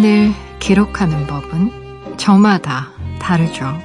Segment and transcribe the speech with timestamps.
[0.00, 2.88] 순간을 기록하는 법은 저마다
[3.18, 3.78] 다르죠.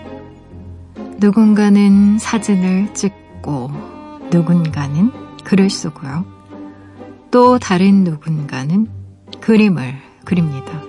[1.18, 3.71] 누군가는 사진을 찍고
[4.31, 5.12] 누군가는
[5.43, 6.25] 글을 쓰고요.
[7.31, 8.88] 또 다른 누군가는
[9.41, 10.81] 그림을 그립니다.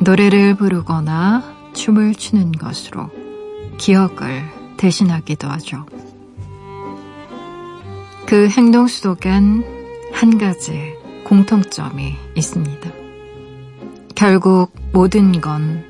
[0.00, 1.42] 노래를 부르거나
[1.72, 3.10] 춤을 추는 것으로
[3.78, 4.44] 기억을
[4.76, 5.86] 대신하기도 하죠.
[8.26, 9.64] 그 행동 속엔
[10.12, 10.94] 한 가지
[11.24, 13.05] 공통점이 있습니다.
[14.16, 15.84] 결국 모든 건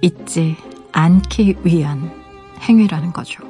[0.00, 0.56] 잊지
[0.92, 2.08] 않기 위한
[2.60, 3.42] 행위라는 거죠.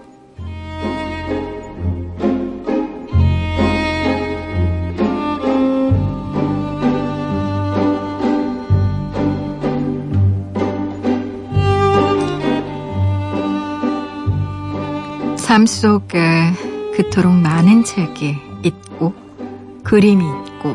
[15.37, 16.19] 삶 속에
[16.97, 19.13] 그토록 많은 책이 있고,
[19.83, 20.75] 그림이 있고,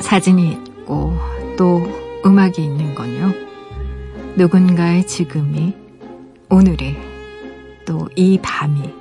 [0.00, 1.16] 사진이 있고,
[1.56, 3.32] 또 음악이 있는 건요.
[4.36, 5.74] 누군가의 지금이,
[6.48, 6.96] 오늘이,
[7.84, 8.94] 또 이 밤이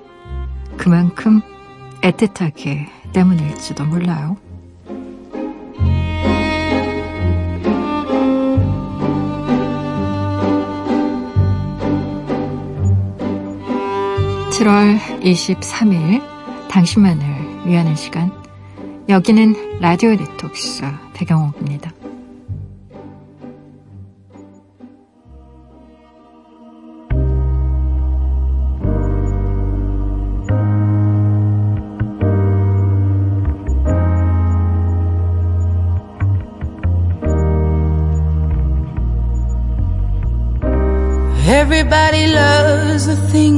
[0.77, 1.41] 그만큼
[2.01, 4.37] 애틋하기 때문일지도 몰라요.
[14.51, 16.21] 7월 23일
[16.69, 18.31] 당신만을 위하는 시간
[19.09, 21.90] 여기는 라디오 디톡스 배경옥입니다.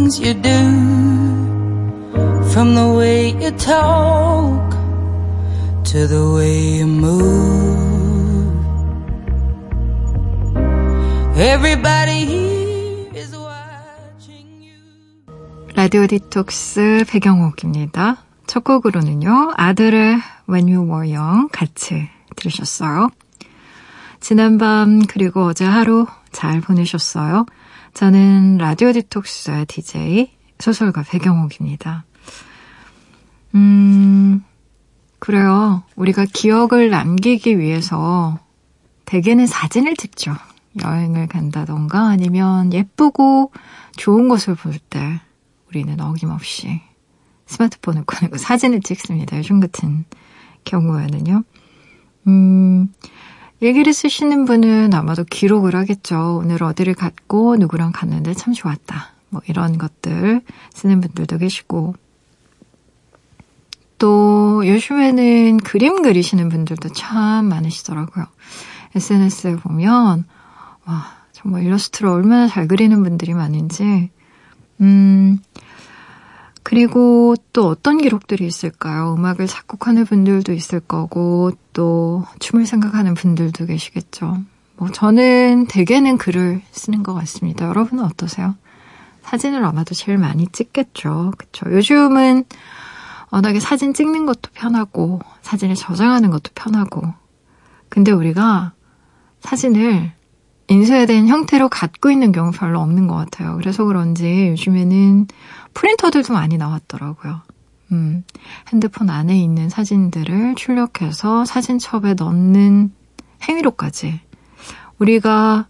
[0.03, 0.59] Things you do
[2.51, 4.71] From the way you talk
[5.91, 7.33] To the way you move
[11.37, 18.17] Everybody here is watching you 라디오 디톡스 배경옥입니다.
[18.45, 19.53] 첫 곡으로는요.
[19.57, 23.09] 아들의 When You Were Young 같이 들으셨어요.
[24.19, 27.45] 지난밤 그리고 어제 하루 잘 보내셨어요?
[27.93, 32.05] 저는 라디오 디톡스 DJ 소설가 배경옥입니다.
[33.55, 34.43] 음,
[35.19, 35.83] 그래요.
[35.95, 38.39] 우리가 기억을 남기기 위해서
[39.05, 40.33] 대개는 사진을 찍죠.
[40.83, 43.51] 여행을 간다던가 아니면 예쁘고
[43.95, 45.21] 좋은 것을 볼 때
[45.69, 46.81] 우리는 어김없이
[47.45, 49.37] 스마트폰을 꺼내고 사진을 찍습니다.
[49.37, 50.05] 요즘 같은
[50.65, 51.43] 경우에는요.
[52.27, 52.91] 음,
[53.63, 56.39] 일기를 쓰시는 분은 아마도 기록을 하겠죠.
[56.43, 59.13] 오늘 어디를 갔고 누구랑 갔는데 참 좋았다.
[59.29, 60.41] 뭐 이런 것들
[60.73, 61.95] 쓰는 분들도 계시고
[63.99, 68.25] 또 요즘에는 그림 그리시는 분들도 참 많으시더라고요.
[68.95, 70.25] SNS에 보면
[70.83, 74.09] 와 정말 일러스트를 얼마나 잘 그리는 분들이 많은지
[74.81, 75.39] 음
[76.63, 79.13] 그리고 또 어떤 기록들이 있을까요?
[79.15, 84.37] 음악을 작곡하는 분들도 있을 거고, 또 춤을 생각하는 분들도 계시겠죠.
[84.77, 87.67] 뭐, 저는 대개는 글을 쓰는 것 같습니다.
[87.67, 88.55] 여러분은 어떠세요?
[89.23, 91.33] 사진을 아마도 제일 많이 찍겠죠.
[91.37, 91.71] 그쵸.
[91.71, 92.45] 요즘은
[93.31, 97.13] 워낙에 사진 찍는 것도 편하고, 사진을 저장하는 것도 편하고.
[97.89, 98.73] 근데 우리가
[99.41, 100.11] 사진을
[100.73, 103.55] 인쇄된 형태로 갖고 있는 경우 별로 없는 것 같아요.
[103.57, 105.27] 그래서 그런지 요즘에는
[105.73, 107.41] 프린터들도 많이 나왔더라고요.
[107.91, 108.23] 음,
[108.71, 112.91] 핸드폰 안에 있는 사진들을 출력해서 사진첩에 넣는
[113.47, 114.19] 행위로까지.
[114.97, 115.67] 우리가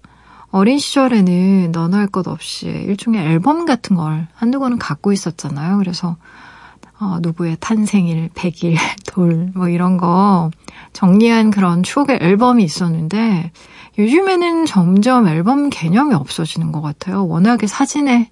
[0.51, 5.79] 어린 시절에는 너나 할 것 없이 일종의 앨범 같은 걸 한두 권은 갖고 있었잖아요.
[5.79, 6.15] 그래서
[6.99, 8.77] 어, 누구의 탄생일, 100일,
[9.07, 10.51] 돌, 뭐 이런 거
[10.93, 13.51] 정리한 그런 추억의 앨범이 있었는데
[13.97, 17.27] 요즘에는 점점 앨범 개념이 없어지는 것 같아요.
[17.27, 18.31] 워낙에 사진에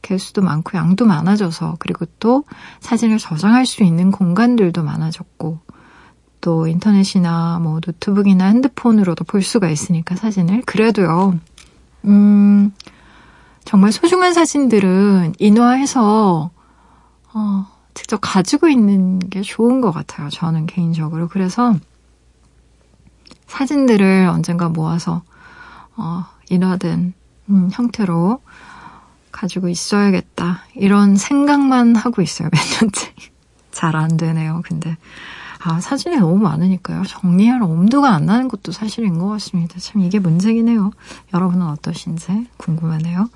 [0.00, 2.44] 개수도 많고 양도 많아져서 그리고 또
[2.80, 5.60] 사진을 저장할 수 있는 공간들도 많아졌고
[6.40, 11.38] 또 인터넷이나 뭐 노트북이나 핸드폰으로도 볼 수가 있으니까 사진을 그래도요.
[12.06, 12.72] 음
[13.64, 16.50] 정말 소중한 사진들은 인화해서
[17.32, 20.28] 어 직접 가지고 있는 게 좋은 것 같아요.
[20.30, 21.74] 저는 개인적으로 그래서
[23.46, 25.22] 사진들을 언젠가 모아서
[25.96, 27.14] 어 인화된
[27.50, 28.40] 음, 형태로
[29.30, 30.60] 가지고 있어야겠다.
[30.74, 33.12] 이런 생각만 하고 있어요, 몇 년째.
[33.72, 34.96] 잘 안 되네요, 근데.
[35.64, 37.04] 아, 사진이 너무 많으니까요.
[37.04, 39.78] 정리할 엄두가 안 나는 것도 사실인 것 같습니다.
[39.78, 40.90] 참 이게 문제긴 해요.
[41.32, 43.28] 여러분은 어떠신지 궁금하네요.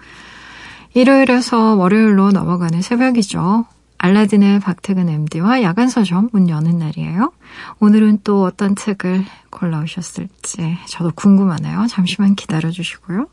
[0.95, 3.67] 일요일에서 월요일로 넘어가는 새벽이죠.
[3.99, 7.33] 알라딘의 박태근 MD와 야간 서점 문 여는 날이에요.
[7.81, 11.87] 오늘은 또 어떤 책을 골라오셨을지 저도 궁금하네요.
[11.89, 13.29] 잠시만 기다려 주시고요.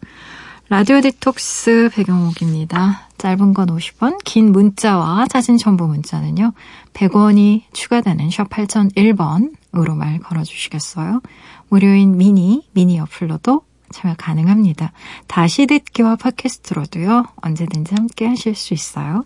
[0.70, 3.10] 라디오 디톡스 배경옥입니다.
[3.18, 6.54] 짧은 건 50원, 긴 문자와 사진 첨부 문자는요.
[6.94, 11.22] 100원이 추가되는 샵 8001번으로 말 걸어주시겠어요?
[11.70, 13.62] 무료인 미니, 미니 어플로도
[13.92, 14.94] 참여 가능합니다.
[15.28, 17.26] 다시 듣기와 팟캐스트로도요.
[17.36, 19.26] 언제든지 함께 하실 수 있어요.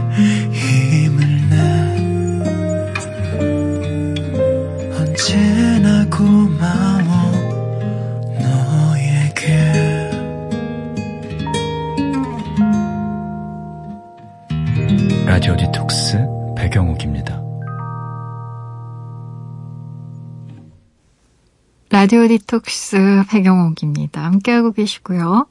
[22.01, 24.23] 라디오 디톡스 배경옥입니다.
[24.23, 25.45] 함께하고 계시고요.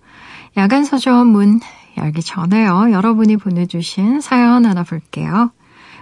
[0.57, 1.61] 야간 서점 문
[1.97, 2.91] 열기 전에요.
[2.91, 5.53] 여러분이 보내주신 사연 하나 볼게요.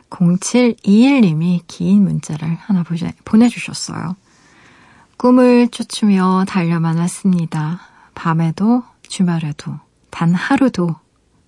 [0.09, 2.83] 0721님이 긴 문자를 하나
[3.27, 4.17] 보내주셨어요.
[5.19, 7.81] 꿈을 쫓으며 달려만 왔습니다.
[8.15, 9.79] 밤에도 주말에도
[10.09, 10.97] 단 하루도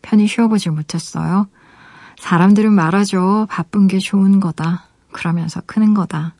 [0.02, 1.48] 편히 쉬어보질 못했어요.
[2.18, 3.46] 사람들은 말하죠.
[3.48, 4.84] 바쁜 게 좋은 거다.
[5.10, 6.34] 그러면서 크는 거다.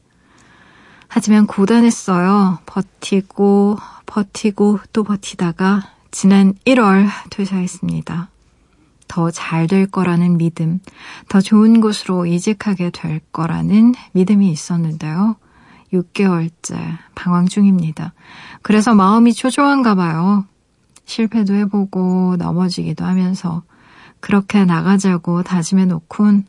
[1.13, 2.59] 하지만 고단했어요.
[2.67, 3.77] 버티고,
[4.07, 8.29] 버티고, 또 버티다가 지난 1월 퇴사했습니다.
[9.09, 10.79] 더 잘 될 거라는 믿음,
[11.29, 15.35] 더 좋은 곳으로 이직하게 될 거라는 믿음이 있었는데요.
[15.93, 16.77] 6개월째
[17.17, 18.13] 방황 중입니다.
[18.63, 20.45] 그래서 마음이 초조한가 봐요.
[21.07, 23.65] 실패도 해보고 넘어지기도 하면서
[24.21, 26.45] 그렇게 나가자고 다짐해 놓곤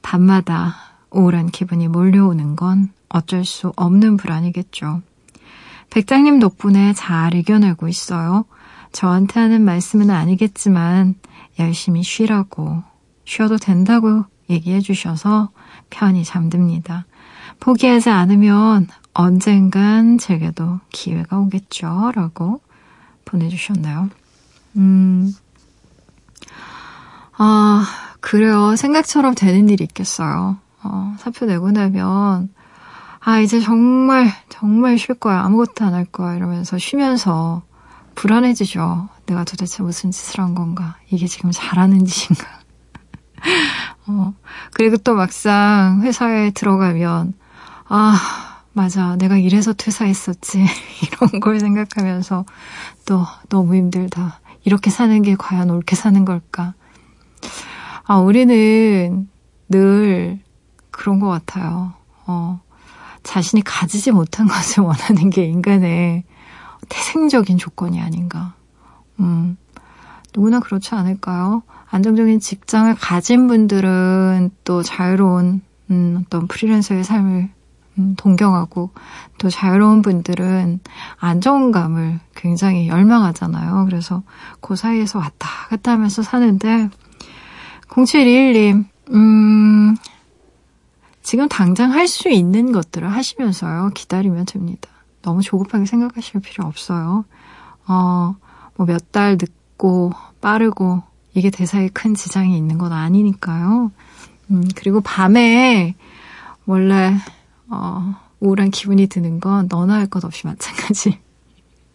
[0.00, 0.76] 밤마다
[1.10, 5.02] 우울한 기분이 몰려오는 건 어쩔 수 없는 불안이겠죠.
[5.90, 8.44] 백장님 덕분에 잘 이겨내고 있어요.
[8.92, 11.14] 저한테 하는 말씀은 아니겠지만
[11.58, 12.82] 열심히 쉬라고
[13.24, 15.50] 쉬어도 된다고 얘기해 주셔서
[15.90, 17.06] 편히 잠듭니다.
[17.60, 22.12] 포기하지 않으면 언젠간 제게도 기회가 오겠죠.
[22.14, 22.60] 라고
[23.24, 24.10] 보내주셨나요?
[24.76, 25.32] 음,
[27.38, 27.86] 아,
[28.20, 28.76] 그래요.
[28.76, 30.56] 생각처럼 되는 일이 있겠어요.
[30.82, 32.48] 어, 사표 내고 나면,
[33.28, 35.40] 아, 이제 정말, 정말 쉴 거야.
[35.42, 36.36] 아무것도 안 할 거야.
[36.36, 37.62] 이러면서 쉬면서
[38.14, 39.08] 불안해지죠.
[39.26, 40.96] 내가 도대체 무슨 짓을 한 건가.
[41.10, 42.46] 이게 지금 잘하는 짓인가.
[44.06, 44.34] 어,
[44.72, 47.34] 그리고 또 막상 회사에 들어가면,
[47.88, 49.16] 아, 맞아.
[49.16, 50.64] 내가 이래서 퇴사했었지.
[51.02, 52.44] 이런 걸 생각하면서
[53.06, 54.40] 또 너무 힘들다.
[54.64, 56.74] 이렇게 사는 게 과연 옳게 사는 걸까?
[58.04, 59.28] 아, 우리는
[59.68, 60.40] 늘
[60.92, 61.94] 그런 것 같아요.
[62.26, 62.60] 어,
[63.26, 66.24] 자신이 가지지 못한 것을 원하는 게 인간의
[66.88, 68.54] 태생적인 조건이 아닌가.
[69.20, 69.56] 음,
[70.34, 71.62] 누구나 그렇지 않을까요?
[71.90, 77.50] 안정적인 직장을 가진 분들은 또 자유로운 음, 어떤 프리랜서의 삶을
[77.98, 78.90] 음, 동경하고
[79.38, 80.80] 또 자유로운 분들은
[81.18, 83.86] 안정감을 굉장히 열망하잖아요.
[83.86, 84.22] 그래서
[84.60, 86.90] 그 사이에서 왔다 갔다 하면서 사는데
[87.88, 89.96] 0721님, 음,
[91.26, 94.88] 지금 당장 할 수 있는 것들을 하시면서요, 기다리면 됩니다.
[95.22, 97.24] 너무 조급하게 생각하실 필요 없어요.
[97.88, 98.36] 어,
[98.76, 101.02] 뭐 몇 달 늦고 빠르고
[101.34, 103.90] 이게 대사에 큰 지장이 있는 건 아니니까요.
[104.52, 105.96] 음, 그리고 밤에
[106.64, 107.16] 원래,
[107.70, 111.18] 어, 우울한 기분이 드는 건 너나 할 것 없이 마찬가지.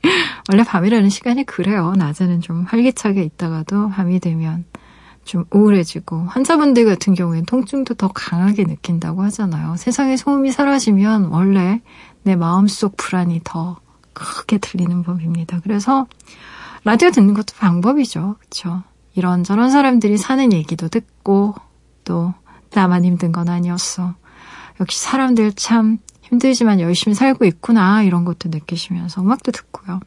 [0.52, 1.94] 원래 밤이라는 시간이 그래요.
[1.96, 4.66] 낮에는 좀 활기차게 있다가도 밤이 되면
[5.32, 9.78] 좀 우울해지고 환자분들 같은 경우에는 통증도 더 강하게 느낀다고 하잖아요.
[9.78, 11.82] 세상에 소음이 사라지면 원래
[12.24, 13.80] 내 마음속 불안이 더
[14.12, 15.62] 크게 들리는 법입니다.
[15.64, 16.06] 그래서
[16.84, 18.36] 라디오 듣는 것도 방법이죠.
[18.40, 18.84] 그렇죠?
[19.16, 21.56] 이런저런 사람들이 사는 얘기도 듣고
[22.04, 22.34] 또
[22.74, 24.16] 나만 힘든 건 아니었어.
[24.82, 30.02] 역시 사람들 참 힘들지만 열심히 살고 있구나 이런 것도 느끼시면서 음악도 듣고요.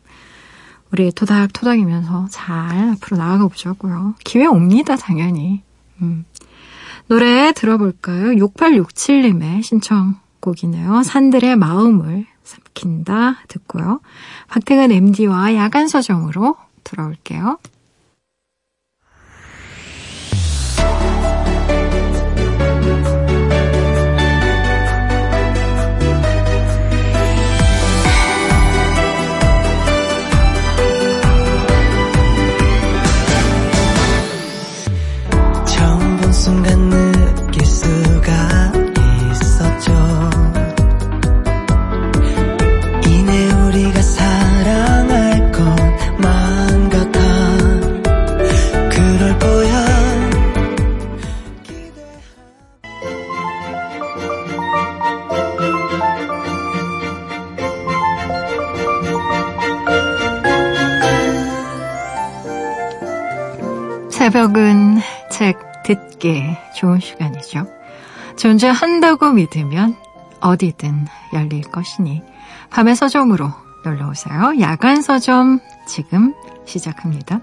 [0.93, 4.14] 우리 토닥토닥이면서 잘 앞으로 나아가 보자고요.
[4.25, 5.62] 기회 옵니다, 당연히.
[6.03, 6.25] 음.
[7.07, 8.33] 노래 들어볼까요?
[8.33, 11.03] 6867님의 신청곡이네요.
[11.03, 14.00] 산들의 마음을 삼킨다 듣고요.
[14.49, 17.59] 박태근 MD와 야간 서점으로 돌아올게요.
[66.25, 67.66] 듣기 좋은 시간이죠.
[68.37, 69.95] 존재한다고 믿으면
[70.40, 72.23] 어디든 열릴 것이니
[72.71, 73.52] 밤의 서점으로
[73.85, 74.54] 놀러 오세요.
[74.61, 77.40] 야간 서점 지금 시작합니다.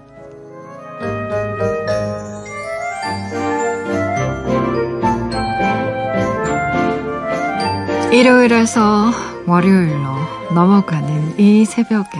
[8.12, 9.10] 일요일에서
[9.46, 12.18] 월요일로 넘어가는 이 새벽에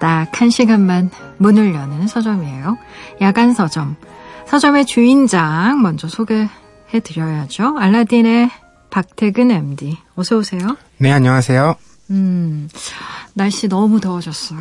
[0.00, 2.76] 딱 한 시간만 문을 여는 서점이에요.
[3.20, 3.96] 야간 서점.
[4.54, 7.76] 서점의 주인장 먼저 소개해 드려야죠.
[7.76, 8.48] 알라딘의
[8.88, 9.98] 박태근 MD.
[10.14, 10.76] 어서 오세요.
[10.98, 11.74] 네, 안녕하세요.
[12.10, 12.68] 음,
[13.32, 14.60] 날씨 너무 더워졌어요.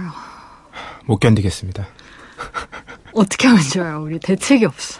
[1.06, 1.86] 못 견디겠습니다.
[3.14, 4.02] 어떻게 하면 좋아요?
[4.02, 5.00] 우리 대책이 없어.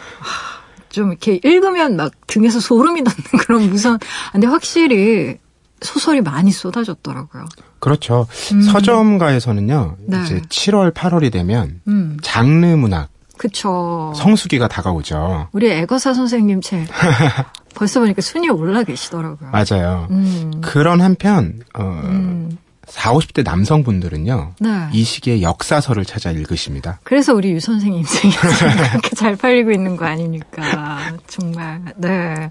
[0.90, 3.98] 좀 이렇게 읽으면 막 등에서 소름이 돋는 그런 무서운.
[4.30, 5.38] 근데 확실히
[5.82, 7.46] 소설이 많이 쏟아졌더라고요.
[7.80, 8.28] 그렇죠.
[8.52, 8.62] 음.
[8.62, 10.22] 서점가에서는요, 네.
[10.22, 12.16] 이제 7월, 8월이 되면 음.
[12.22, 14.12] 장르 문학, 그쵸.
[14.16, 15.48] 성수기가 다가오죠.
[15.52, 16.86] 우리 애거사 선생님 책
[17.74, 19.50] 벌써 보니까 순위에 올라 계시더라고요.
[19.50, 20.06] 맞아요.
[20.10, 20.60] 음.
[20.60, 22.58] 그런 한편 어, 음.
[22.86, 24.54] 40, 50대 남성분들은요.
[24.60, 24.88] 네.
[24.92, 27.00] 이 시기에 역사서를 찾아 읽으십니다.
[27.02, 30.98] 그래서 우리 유 선생님 책이 그렇게 잘 팔리고 있는 거 아닙니까?
[31.26, 31.80] 정말.
[31.96, 32.50] 네.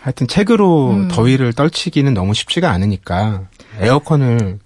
[0.00, 1.08] 하여튼 책으로 음.
[1.08, 3.42] 더위를 떨치기는 너무 쉽지가 않으니까
[3.80, 4.58] 에어컨을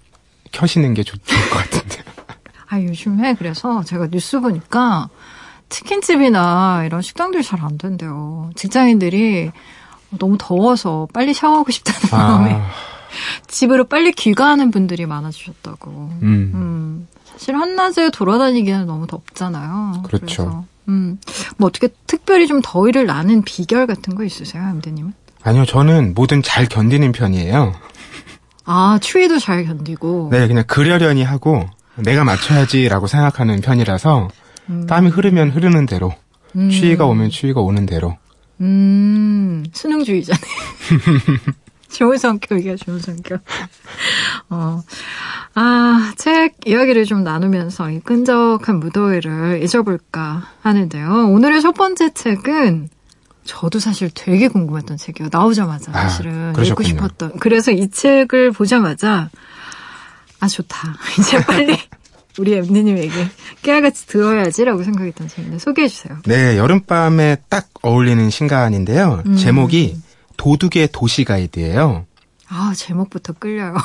[0.51, 2.03] 켜시는 게 좋을 것 같은데.
[2.67, 5.09] 아, 요즘에 그래서 제가 뉴스 보니까
[5.69, 8.49] 치킨집이나 이런 식당들 잘안 된대요.
[8.55, 9.51] 직장인들이
[10.17, 12.17] 너무 더워서 빨리 샤워하고 싶다는 아.
[12.17, 12.61] 마음에
[13.47, 15.91] 집으로 빨리 귀가하는 분들이 많아지셨다고.
[16.21, 16.51] 음.
[16.53, 17.07] 음.
[17.25, 20.03] 사실 한낮에 돌아다니기는 너무 덥잖아요.
[20.03, 20.25] 그렇죠.
[20.25, 21.19] 그래서, 음.
[21.57, 25.13] 뭐 어떻게 특별히 좀 더위를 나는 비결 같은 거 있으세요, 함대님은?
[25.43, 27.73] 아니요, 저는 뭐든 잘 견디는 편이에요.
[28.65, 30.29] 아, 추위도 잘 견디고.
[30.31, 34.27] 네, 그냥 그러려니 하고 내가 맞춰야지라고 생각하는 편이라서
[34.69, 34.85] 음.
[34.87, 36.13] 땀이 흐르면 흐르는 대로,
[36.55, 36.69] 음.
[36.69, 38.17] 추위가 오면 추위가 오는 대로.
[38.61, 40.39] 음, 수능주의자네.
[41.89, 43.41] 좋은 성격이야, 좋은 성격.
[44.49, 44.81] 어.
[45.55, 51.29] 아, 책 이야기를 좀 나누면서 이 끈적한 무더위를 잊어볼까 하는데요.
[51.29, 52.89] 오늘의 첫 번째 책은
[53.43, 55.29] 저도 사실 되게 궁금했던 책이에요.
[55.31, 57.39] 나오자마자 아, 사실은 아, 읽고 싶었던.
[57.39, 59.29] 그래서 이 책을 보자마자
[60.39, 60.95] 아 좋다.
[61.19, 61.75] 이제 빨리
[62.39, 63.11] 우리 엠니님에게
[63.61, 66.17] 깨알같이 들어야지라고 생각했던 책인데 소개해 주세요.
[66.25, 69.23] 네, 여름밤에 딱 어울리는 신간인데요.
[69.25, 69.35] 음.
[69.35, 69.97] 제목이
[70.37, 72.05] 도둑의 도시 가이드예요.
[72.47, 73.75] 아, 제목부터 끌려요.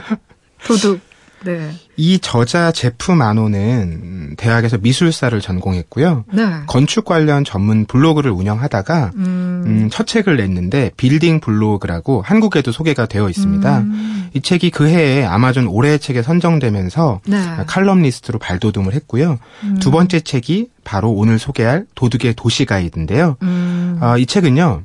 [0.66, 1.00] 도둑.
[1.44, 1.70] 네.
[1.96, 6.24] 이 저자 제프 마노는 대학에서 미술사를 전공했고요.
[6.32, 6.42] 네.
[6.66, 9.62] 건축 관련 전문 블로그를 운영하다가 음.
[9.66, 13.78] 음, 첫 책을 냈는데 빌딩 블로그라고 한국에도 소개가 되어 있습니다.
[13.78, 14.30] 음.
[14.34, 17.38] 이 책이 그 해에 아마존 올해의 책에 선정되면서 네.
[17.66, 19.38] 칼럼니스트로 발돋움을 했고요.
[19.64, 19.78] 음.
[19.80, 23.36] 두 번째 책이 바로 오늘 소개할 도둑의 도시 가이드인데요.
[23.42, 23.98] 음.
[24.00, 24.82] 어, 이 책은요.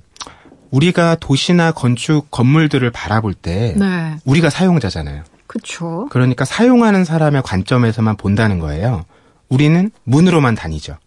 [0.72, 4.16] 우리가 도시나 건축 건물들을 바라볼 때 네.
[4.26, 5.24] 우리가 사용자잖아요.
[5.52, 6.08] 그렇죠.
[6.10, 9.06] 그러니까 사용하는 사람의 관점에서만 본다는 거예요.
[9.50, 10.98] 우리는 문으로만 다니죠.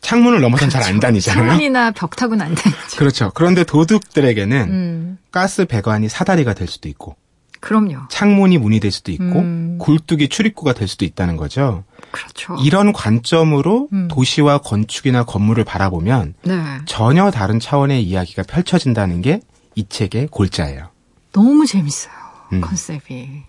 [0.00, 0.84] 창문을 넘어선 그렇죠.
[0.84, 1.46] 잘안 다니잖아요.
[1.48, 2.96] 창문이나 벽 타고는 안 다니죠.
[2.98, 3.30] 그렇죠.
[3.34, 5.18] 그런데 도둑들에게는 음.
[5.30, 7.16] 가스 배관이 사다리가 될 수도 있고
[7.60, 8.08] 그럼요.
[8.10, 9.78] 창문이 문이 될 수도 있고 음.
[9.80, 11.84] 굴뚝이 출입구가 될 수도 있다는 거죠.
[12.10, 12.56] 그렇죠.
[12.62, 14.08] 이런 관점으로 음.
[14.08, 16.62] 도시와 건축이나 건물을 바라보면 네.
[16.84, 19.40] 전혀 다른 차원의 이야기가 펼쳐진다는 게
[19.74, 20.88] 이 책의 골자예요.
[21.32, 22.14] 너무 재밌어요.
[22.52, 22.60] 음.
[22.60, 23.42] 컨셉이.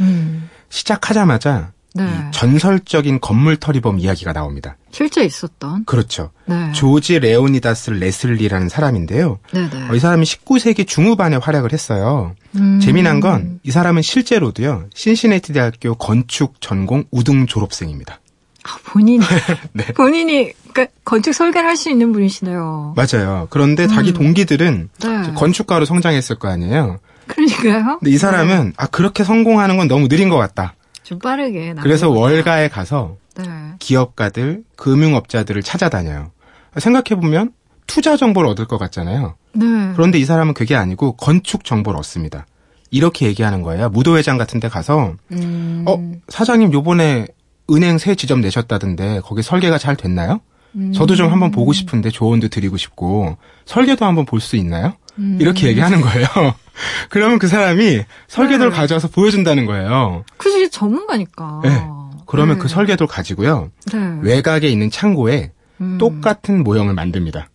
[0.00, 0.48] 음.
[0.68, 2.04] 시작하자마자 네.
[2.30, 4.76] 전설적인 건물 터리범 이야기가 나옵니다.
[4.90, 5.86] 실제 있었던.
[5.86, 6.30] 그렇죠.
[6.44, 6.70] 네.
[6.72, 9.38] 조지 레오니다스 레슬리라는 사람인데요.
[9.52, 9.88] 네, 네.
[9.88, 12.34] 어, 이 사람이 19세기 중후반에 활약을 했어요.
[12.56, 12.80] 음.
[12.80, 14.86] 재미난 건 이 사람은 실제로도요.
[14.94, 18.20] 신시내티 대학교 건축 전공 우등 졸업생입니다.
[18.64, 19.24] 아, 본인이
[19.72, 19.84] 네.
[19.94, 22.94] 본인이 그러니까 건축 설계를 할 수 있는 분이시네요.
[22.94, 23.46] 맞아요.
[23.48, 23.88] 그런데 음.
[23.88, 25.32] 자기 동기들은 네.
[25.34, 26.98] 건축가로 성장했을 거 아니에요.
[27.34, 27.98] 그러니까요.
[27.98, 30.74] 근데 이 사람은 아 그렇게 성공하는 건 너무 느린 것 같다.
[31.02, 31.74] 좀 빠르게.
[31.82, 33.44] 그래서 월가에 가서 네.
[33.78, 36.30] 기업가들, 금융업자들을 찾아다녀요.
[36.78, 37.52] 생각해 보면
[37.86, 39.34] 투자 정보를 얻을 것 같잖아요.
[39.52, 39.66] 네.
[39.94, 42.46] 그런데 이 사람은 그게 아니고 건축 정보를 얻습니다.
[42.90, 43.88] 이렇게 얘기하는 거예요.
[43.88, 45.84] 무도회장 같은 데 가서, 음...
[45.86, 47.26] 어, 사장님 요번에
[47.70, 50.40] 은행 새 지점 내셨다던데 거기 설계가 잘 됐나요?
[50.76, 50.92] 음...
[50.92, 54.94] 저도 좀 한번 보고 싶은데 조언도 드리고 싶고, 설계도 한번 볼 수 있나요?
[55.18, 55.38] 음...
[55.40, 56.26] 이렇게 얘기하는 거예요.
[57.08, 58.76] 그러면 그 사람이 설계도를 네.
[58.76, 60.24] 가져와서 보여준다는 거예요.
[60.36, 61.60] 그지 전문가니까.
[61.64, 61.86] 네.
[62.26, 62.62] 그러면 네.
[62.62, 63.70] 그 설계도를 가지고요.
[63.92, 64.18] 네.
[64.22, 65.98] 외곽에 있는 창고에 음.
[65.98, 67.48] 똑같은 모형을 만듭니다.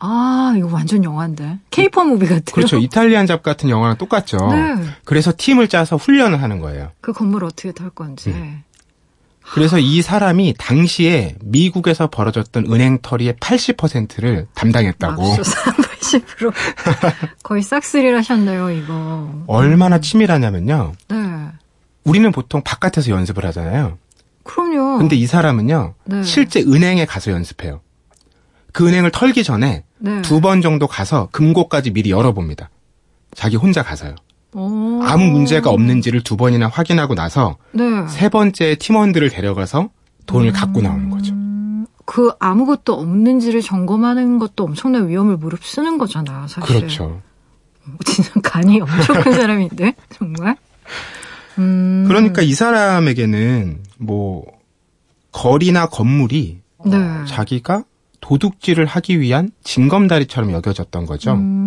[0.00, 1.60] 아, 이거 완전 영화인데.
[1.70, 2.78] 케이퍼 무비 같은 그렇죠.
[2.78, 4.36] 이탈리안 잡 같은 영화랑 똑같죠.
[4.36, 4.84] 네.
[5.04, 6.90] 그래서 팀을 짜서 훈련을 하는 거예요.
[7.00, 8.30] 그 건물 어떻게 탈 건지.
[8.30, 8.62] 음.
[9.52, 15.22] 그래서 이 사람이 당시에 미국에서 벌어졌던 은행 털이의 80%를 담당했다고.
[15.22, 16.52] 80%
[17.42, 19.44] 거의 싹쓸이를 하셨네요, 이거.
[19.46, 20.92] 얼마나 치밀하냐면요.
[21.08, 21.16] 네.
[22.04, 23.98] 우리는 보통 바깥에서 연습을 하잖아요.
[24.44, 24.98] 그럼요.
[24.98, 25.94] 근데 이 사람은요.
[26.04, 26.22] 네.
[26.22, 27.80] 실제 은행에 가서 연습해요.
[28.72, 30.22] 그 은행을 털기 전에 네.
[30.22, 32.70] 두번 정도 가서 금고까지 미리 열어봅니다.
[33.34, 34.14] 자기 혼자 가서요.
[34.54, 37.84] 아무 문제가 없는지를 두 번이나 확인하고 나서 네.
[38.08, 39.90] 세 번째 팀원들을 데려가서
[40.26, 40.52] 돈을 음...
[40.52, 41.34] 갖고 나오는 거죠.
[42.04, 46.76] 그 아무것도 없는지를 점검하는 것도 엄청난 위험을 무릅쓰는 거잖아요, 사실.
[46.76, 47.20] 그렇죠.
[48.04, 50.56] 진짜 간이 엄청 큰 사람인데 정말.
[51.58, 52.04] 음...
[52.06, 54.44] 그러니까 이 사람에게는 뭐
[55.32, 56.96] 거리나 건물이 네.
[56.96, 57.84] 어, 자기가
[58.20, 61.32] 도둑질을 하기 위한 징검다리처럼 여겨졌던 거죠.
[61.32, 61.63] 음...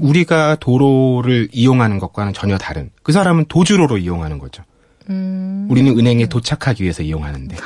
[0.00, 2.90] 우리가 도로를 이용하는 것과는 전혀 다른.
[3.02, 4.62] 그 사람은 도주로로 이용하는 거죠.
[5.10, 5.66] 음...
[5.70, 7.56] 우리는 은행에 도착하기 위해서 이용하는데.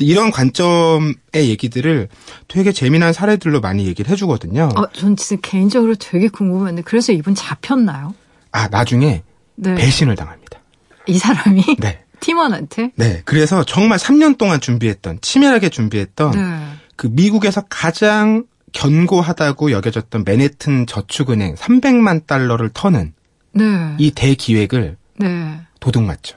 [0.00, 2.08] 이런 관점의 얘기들을
[2.48, 4.70] 되게 재미난 사례들로 많이 얘기를 해주거든요.
[4.74, 8.14] 어, 전 진짜 개인적으로 되게 궁금한데 그래서 이분 잡혔나요?
[8.50, 9.22] 아 나중에
[9.54, 9.74] 네.
[9.74, 10.60] 배신을 당합니다.
[11.06, 11.76] 이 사람이?
[11.78, 12.00] 네.
[12.20, 12.92] 팀원한테?
[12.94, 13.22] 네.
[13.24, 16.64] 그래서 정말 3년 동안 준비했던 치밀하게 준비했던 네.
[16.96, 23.14] 그 미국에서 가장 견고하다고 여겨졌던 맨해튼 저축은행 300만 달러를 터는
[23.52, 23.94] 네.
[23.98, 25.60] 이 대기획을 네.
[25.80, 26.36] 도둑 맞죠.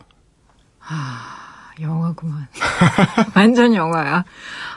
[0.79, 2.47] 아, 영화구만.
[3.35, 4.23] 완전 영화야.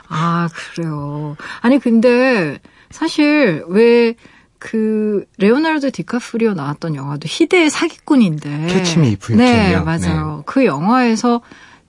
[0.07, 1.35] 아, 그래요.
[1.61, 4.15] 아니, 근데 사실 왜
[4.59, 10.37] 그 레오나르도 디카프리오 나왔던 영화도 희대의 사기꾼인데 Catch Me If 네, 맞아요.
[10.37, 10.43] 네.
[10.45, 11.41] 그 영화에서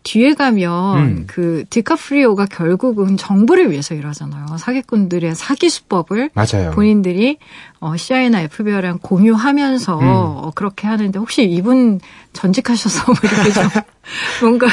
[0.03, 1.25] 뒤에 가면 음.
[1.27, 4.57] 그 디카프리오가 결국은 정부를 위해서 일하잖아요.
[4.59, 6.71] 사기꾼들의 사기 수법을 맞아요.
[6.73, 7.39] 본인들이
[7.81, 10.07] 어, CIA나 FBI랑 공유하면서 음.
[10.07, 12.01] 어, 그렇게 하는데 혹시 이분
[12.33, 13.65] 전직하셔서 뭐 이렇게 좀
[14.41, 14.69] 뭔가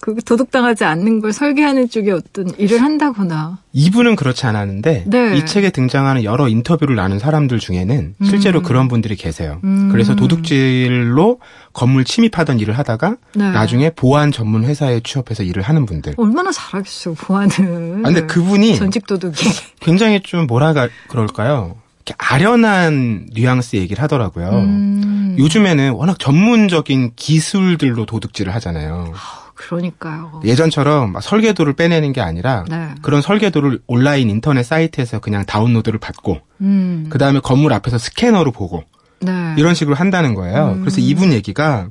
[0.00, 3.58] 그 도둑당하지 않는 걸 설계하는 쪽에 어떤 일을 한다거나.
[3.72, 5.36] 이분은 그렇지 않았는데 네.
[5.36, 8.62] 이 책에 등장하는 여러 인터뷰를 나눈 사람들 중에는 실제로 음.
[8.62, 9.60] 그런 분들이 계세요.
[9.64, 9.90] 음.
[9.92, 11.38] 그래서 도둑질로
[11.72, 13.50] 건물 침입하던 일을 하다가 네.
[13.50, 16.14] 나중에 보안 전문 회사에 취업해서 일을 하는 분들.
[16.16, 18.00] 얼마나 잘하겠어요, 보안을.
[18.04, 19.34] 아, 근데 그분이 전직 도둑이
[19.80, 20.74] 굉장히 좀 뭐라
[21.08, 21.76] 그럴까요?
[22.18, 24.48] 아련한 뉘앙스 얘기를 하더라고요.
[24.50, 25.36] 음.
[25.38, 29.12] 요즘에는 워낙 전문적인 기술들로 도둑질을 하잖아요.
[29.60, 30.40] 그러니까요.
[30.42, 32.94] 예전처럼 설계도를 빼내는 게 아니라 네.
[33.02, 37.06] 그런 설계도를 온라인 인터넷 사이트에서 그냥 다운로드를 받고 음.
[37.10, 38.84] 그 다음에 건물 앞에서 스캐너로 보고
[39.20, 39.54] 네.
[39.58, 40.72] 이런 식으로 한다는 거예요.
[40.76, 40.80] 음.
[40.80, 41.88] 그래서 이분 얘기가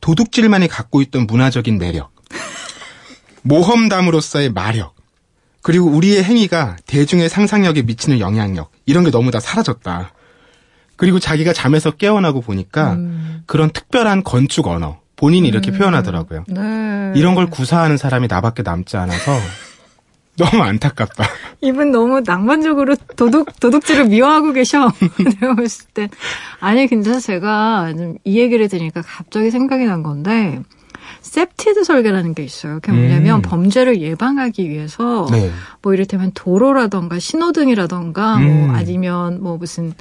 [0.00, 2.10] 도둑질만이 갖고 있던 문화적인 매력,
[3.42, 4.96] 모험담으로서의 마력,
[5.62, 10.12] 그리고 우리의 행위가 대중의 상상력에 미치는 영향력 이런 게 너무 다 사라졌다.
[10.96, 13.44] 그리고 자기가 잠에서 깨어나고 보니까 음.
[13.46, 15.78] 그런 특별한 건축 언어, 본인이 이렇게 음.
[15.78, 16.44] 표현하더라고요.
[16.48, 17.12] 네.
[17.16, 19.32] 이런 걸 구사하는 사람이 나밖에 남지 않아서
[20.38, 21.24] 너무 안타깝다.
[21.60, 24.92] 이분 너무 낭만적으로 도둑, 도둑질을 미워하고 계셔.
[25.40, 26.08] 내가 봤을 때.
[26.60, 30.62] 아니, 근데 제가 이 얘기를 들으니까 갑자기 생각이 난 건데,
[31.22, 32.78] 셉티드 설계라는 게 있어요.
[32.80, 33.42] 그게 뭐냐면 음.
[33.42, 35.50] 범죄를 예방하기 위해서 네.
[35.82, 38.66] 뭐 이를테면 도로라던가 신호등이라던가 뭐 음.
[38.68, 39.92] 뭐 아니면 뭐 무슨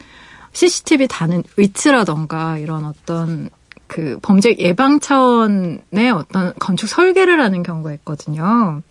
[0.53, 3.49] CCTV 다는 위치라던가 이런 어떤
[3.87, 8.81] 그 범죄 예방 차원의 어떤 건축 설계를 하는 경우가 있거든요.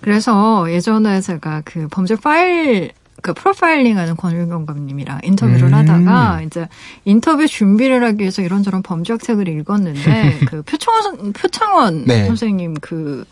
[0.00, 5.74] 그래서 예전에 제가 그 범죄 파일 그 프로파일링 하는 권일용 경감님이랑 인터뷰를 음.
[5.74, 6.68] 하다가 이제
[7.04, 12.26] 인터뷰 준비를 하기 위해서 이런저런 범죄학 책을 읽었는데 그 표창원 표창원 네.
[12.26, 13.24] 선생님 그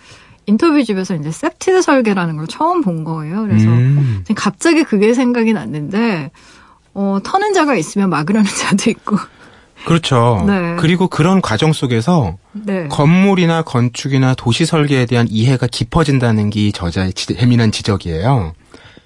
[0.46, 3.42] 인터뷰집에서 이제 CPTED 설계라는 걸 처음 본 거예요.
[3.42, 4.24] 그래서 음.
[4.34, 6.30] 갑자기 그게 생각이 났는데
[6.94, 9.16] 어 터는 자가 있으면 막으려는 자도 있고
[9.86, 10.42] 그렇죠.
[10.46, 10.74] 네.
[10.80, 12.88] 그리고 그런 과정 속에서 네.
[12.88, 18.52] 건물이나 건축이나 도시 설계에 대한 이해가 깊어진다는 게이 저자의 지, 예민한 지적이에요.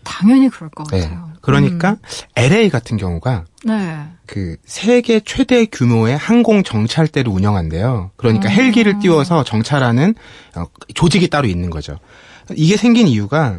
[0.04, 1.00] 당연히 그럴 것 네.
[1.02, 1.32] 같아요.
[1.42, 1.96] 그러니까 음.
[2.36, 3.98] LA 같은 경우가 네.
[4.24, 8.12] 그 세계 최대 규모의 항공 정찰대를 운영한대요.
[8.16, 8.50] 그러니까 음.
[8.50, 10.14] 헬기를 띄워서 정찰하는
[10.56, 10.64] 어,
[10.94, 11.98] 조직이 따로 있는 거죠.
[12.56, 13.58] 이게 생긴 이유가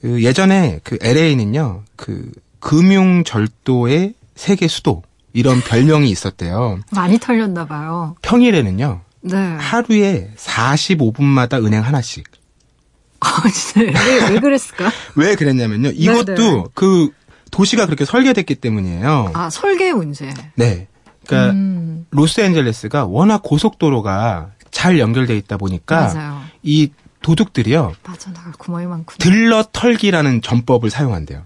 [0.00, 5.02] 그 예전에 그 LA는요 그 금융 절도의 세계 수도
[5.36, 6.80] 이런 별명이 있었대요.
[6.92, 8.16] 많이 털렸나 봐요.
[8.22, 9.02] 평일에는요.
[9.20, 9.36] 네.
[9.36, 12.24] 하루에 45분마다 은행 하나씩.
[13.20, 14.90] 아, 진짜 왜, 왜 그랬을까?
[15.14, 15.90] 왜 그랬냐면요.
[15.90, 16.52] 이것도 네네.
[16.52, 16.64] 네.
[16.72, 17.10] 그
[17.50, 19.32] 도시가 그렇게 설계됐기 때문이에요.
[19.34, 20.32] 아, 설계 문제.
[20.54, 20.88] 네.
[21.26, 22.06] 그러니까 음.
[22.12, 26.40] 로스앤젤레스가 워낙 고속도로가 잘 연결돼 있다 보니까 맞아요.
[26.62, 27.94] 이 도둑들이요.
[28.02, 29.16] 빠져나갈 구멍이 많구나.
[29.18, 31.44] 들러 털기라는 전법을 사용한대요.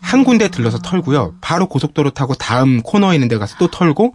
[0.00, 1.34] 한 군데 들러서 털고요.
[1.40, 4.14] 바로 고속도로 타고 다음 코너에 있는 데 가서 또 털고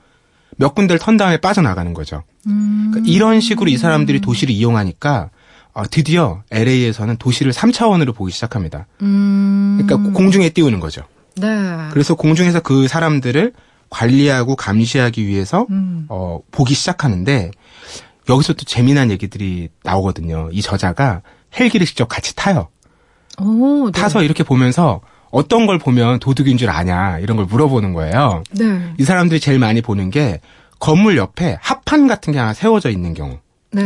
[0.57, 2.23] 몇 군데를 턴 다음에 빠져나가는 거죠.
[2.47, 2.89] 음.
[2.91, 5.29] 그러니까 이런 식으로 이 사람들이 도시를 이용하니까
[5.73, 8.87] 어, 드디어 LA에서는 도시를 3차원으로 보기 시작합니다.
[9.01, 9.77] 음.
[9.81, 11.03] 그러니까 공중에 띄우는 거죠.
[11.35, 11.47] 네.
[11.91, 13.53] 그래서 공중에서 그 사람들을
[13.89, 16.05] 관리하고 감시하기 위해서 음.
[16.09, 17.51] 어, 보기 시작하는데
[18.29, 20.49] 여기서 또 재미난 얘기들이 나오거든요.
[20.51, 21.21] 이 저자가
[21.59, 22.69] 헬기를 직접 같이 타요.
[23.39, 23.91] 오, 네.
[23.91, 25.01] 타서 이렇게 보면서
[25.35, 28.41] 어떤 걸 보면 도둑인 줄 아냐 이런 걸 물어보는 거예요.
[28.51, 28.93] 네.
[28.97, 30.39] 이 사람들이 제일 많이 보는 게
[30.79, 33.39] 건물 옆에 합판 같은 게 하나 세워져 있는 경우.
[33.73, 33.83] 네.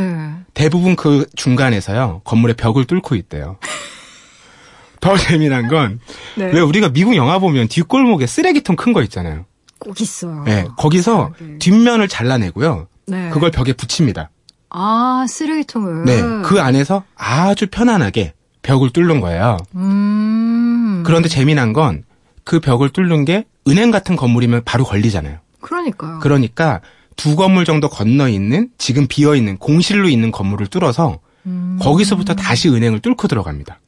[0.54, 3.58] 대부분 그 중간에서요 건물의 벽을 뚫고 있대요.
[5.02, 6.60] 더 재미난 건왜 네.
[6.60, 9.46] 우리가 미국 영화 보면 뒷골목에 쓰레기통 큰 거 있잖아요.
[9.80, 10.44] 꼭 있어요.
[10.44, 11.58] 네, 거기서 네.
[11.58, 12.88] 뒷면을 잘라내고요.
[13.08, 13.30] 네.
[13.30, 14.30] 그걸 벽에 붙입니다.
[14.70, 16.06] 아, 쓰레기통을.
[16.06, 19.58] 네, 그 안에서 아주 편안하게 벽을 뚫는 거예요.
[19.76, 20.69] 음.
[21.04, 22.04] 그런데 재미난 건
[22.46, 25.38] 그 벽을 뚫는 게 은행 같은 건물이면 바로 걸리잖아요.
[25.62, 26.18] 그러니까요.
[26.20, 26.82] 그러니까
[27.16, 31.78] 두 건물 정도 건너 있는 지금 비어 있는 공실로 있는 건물을 뚫어서 음.
[31.80, 33.80] 거기서부터 다시 은행을 뚫고 들어갑니다.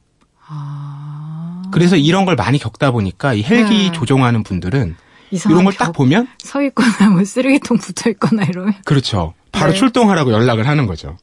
[0.46, 1.62] 아.
[1.72, 3.92] 그래서 이런 걸 많이 겪다 보니까 이 헬기 네.
[3.92, 4.94] 조종하는 분들은
[5.32, 9.34] 이런 걸 딱 보면 서 있거나 뭐 쓰레기통 붙어 있거나 이러면 그렇죠.
[9.50, 9.78] 바로 네.
[9.78, 11.16] 출동하라고 연락을 하는 거죠.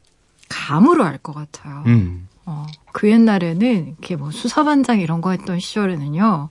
[0.50, 1.84] 감으로 알 것 같아요.
[1.86, 2.28] 음.
[2.46, 6.50] 어, 그 옛날에는 이렇게 뭐 수사반장 이런 거 했던 시절에는요.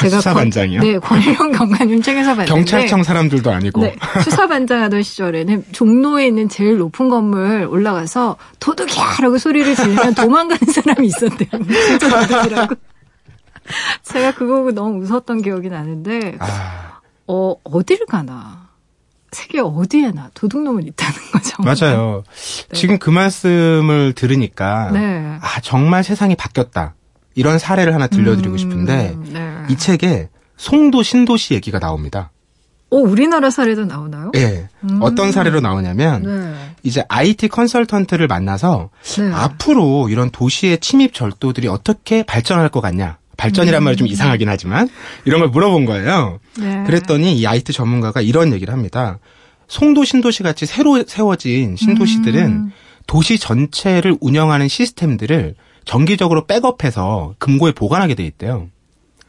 [0.00, 0.80] 제가 수사반장이요?
[0.80, 6.48] 권, 네, 권일용 경관님 책에서 봤는데 경찰청 사람들도 아니고 네, 수사반장 하던 시절에는 종로에 있는
[6.48, 11.48] 제일 높은 건물 올라가서 도둑이야라고 소리를 지르면 도망가는 사람이 있었대요.
[11.86, 12.74] 진짜 도둑이라고.
[14.02, 17.00] 제가 그거 보고 너무 웃었던 기억이 나는데 아...
[17.26, 18.63] 어 어디를 가나
[19.34, 21.62] 세계 어디에나 도둑놈은 있다는 거죠.
[21.62, 22.22] 맞아요.
[22.70, 22.78] 네.
[22.78, 25.38] 지금 그 말씀을 들으니까 네.
[25.40, 26.94] 아 정말 세상이 바뀌었다.
[27.34, 29.56] 이런 사례를 하나 들려드리고 음, 싶은데 네.
[29.68, 32.30] 이 책에 송도 신도시 얘기가 나옵니다.
[32.90, 34.30] 오, 우리나라 사례도 나오나요?
[34.32, 34.68] 네.
[34.84, 35.00] 음.
[35.02, 36.54] 어떤 사례로 나오냐면 네.
[36.84, 39.32] 이제 IT 컨설턴트를 만나서 네.
[39.32, 43.18] 앞으로 이런 도시의 침입 절도들이 어떻게 발전할 것 같냐.
[43.44, 43.84] 발전이란 음.
[43.84, 44.88] 말이 좀 이상하긴 하지만
[45.26, 46.38] 이런 걸 물어본 거예요.
[46.58, 46.82] 네.
[46.86, 49.18] 그랬더니 이 IT 전문가가 이런 얘기를 합니다.
[49.68, 52.72] 송도 신도시 같이 새로 세워진 신도시들은 음.
[53.06, 55.54] 도시 전체를 운영하는 시스템들을
[55.84, 58.68] 정기적으로 백업해서 금고에 보관하게 돼 있대요.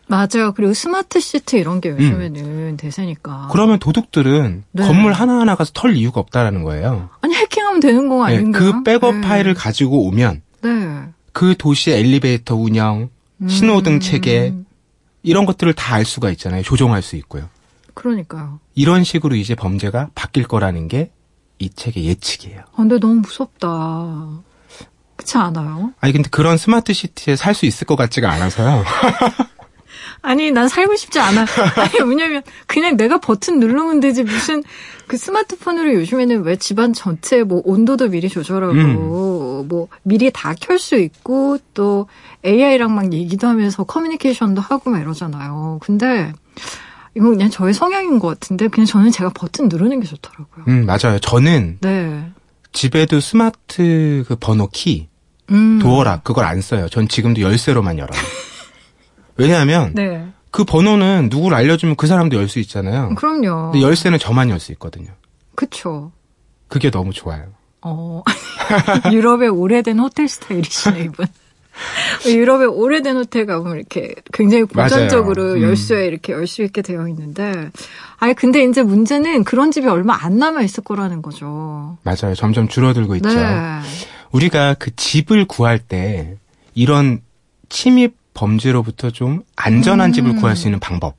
[0.07, 0.53] 맞아요.
[0.55, 2.77] 그리고 스마트 시트 이런 게 요즘에는 음.
[2.77, 3.49] 대세니까.
[3.51, 4.83] 그러면 도둑들은 네.
[4.87, 7.09] 건물 하나하나 가서 털 이유가 없다라는 거예요.
[7.21, 8.63] 아니 해킹하면 되는 거 네, 아닌가요?
[8.63, 9.21] 네, 그 백업 네.
[9.21, 10.69] 파일을 가지고 오면 네.
[11.33, 13.09] 그 도시의 엘리베이터 운영,
[13.47, 14.53] 신호등 체계
[15.23, 16.61] 이런 것들을 다 알 수가 있잖아요.
[16.63, 17.49] 조종할 수 있고요.
[17.93, 18.59] 그러니까요.
[18.75, 21.11] 이런 식으로 이제 범죄가 바뀔 거라는 게
[21.57, 22.59] 이 책의 예측이에요.
[22.59, 23.69] 아, 근데 너무 무섭다.
[25.15, 25.93] 그렇지 않아요?
[26.01, 28.83] 아니 근데 그런 스마트 시티에 살 수 있을 것 같지가 않아서요.
[30.21, 31.41] 아니, 난 살고 싶지 않아.
[31.77, 34.23] 아니, 왜냐면, 그냥 내가 버튼 누르면 되지.
[34.23, 34.63] 무슨,
[35.07, 39.67] 그 스마트폰으로 요즘에는 왜 집안 전체 뭐 온도도 미리 조절하고, 음.
[39.67, 42.07] 뭐, 미리 다 켤 수 있고, 또
[42.45, 45.79] AI랑 막 얘기도 하면서 커뮤니케이션도 하고 막 이러잖아요.
[45.81, 46.33] 근데,
[47.15, 50.65] 이거 그냥 저의 성향인 것 같은데, 그냥 저는 제가 버튼 누르는 게 좋더라고요.
[50.67, 51.19] 음, 맞아요.
[51.21, 51.77] 저는.
[51.81, 52.31] 네.
[52.73, 55.07] 집에도 스마트 그 번호 키,
[55.51, 55.79] 음.
[55.79, 56.89] 도어락, 그걸 안 써요.
[56.89, 58.19] 전 지금도 열쇠로만 열어요.
[59.37, 60.25] 왜냐하면 네.
[60.51, 63.13] 그 번호는 누구를 알려주면 그 사람도 열 수 있잖아요.
[63.15, 63.71] 그럼요.
[63.71, 65.07] 근데 열쇠는 저만 열 수 있거든요.
[65.55, 66.11] 그쵸.
[66.67, 67.43] 그게 너무 좋아요.
[67.81, 68.23] 어,
[69.11, 71.25] 유럽의 오래된 호텔 스타일이시네, 이분.
[72.25, 75.61] 유럽의 오래된 호텔 가보면 이렇게 굉장히 고전적으로 음.
[75.61, 77.69] 열쇠에 이렇게 열 수 있게 되어 있는데,
[78.17, 81.97] 아니, 근데 이제 문제는 그런 집이 얼마 안 남아 있을 거라는 거죠.
[82.03, 82.33] 맞아요.
[82.35, 83.27] 점점 줄어들고 있죠.
[83.29, 83.79] 네.
[84.31, 86.37] 우리가 그 집을 구할 때
[86.73, 87.21] 이런
[87.69, 90.13] 침입 범죄로부터 좀 안전한 음.
[90.13, 91.17] 집을 구할 수 있는 방법.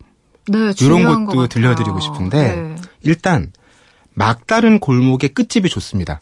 [0.49, 2.77] 네, 이런 것도 들려드리고 싶은데 네.
[3.03, 3.51] 일단
[4.15, 6.21] 막다른 골목의 끝집이 좋습니다.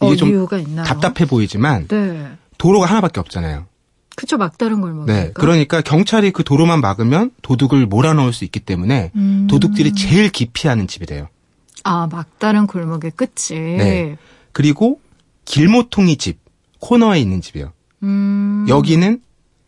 [0.00, 2.30] 이게 어, 좀 답답해 보이지만 네.
[2.58, 3.66] 도로가 하나밖에 없잖아요.
[4.14, 5.06] 그쵸 막다른 골목.
[5.06, 9.46] 네, 그러니까 경찰이 그 도로만 막으면 도둑을 몰아넣을 수 있기 때문에 음.
[9.50, 11.28] 도둑들이 제일 기피하는 집이 돼요.
[11.82, 13.58] 아 막다른 골목의 끝이.
[13.58, 14.18] 네.
[14.52, 15.00] 그리고
[15.44, 16.38] 길모퉁이 집
[16.78, 17.72] 코너에 있는 집이요.
[18.02, 18.66] 음.
[18.68, 19.20] 여기는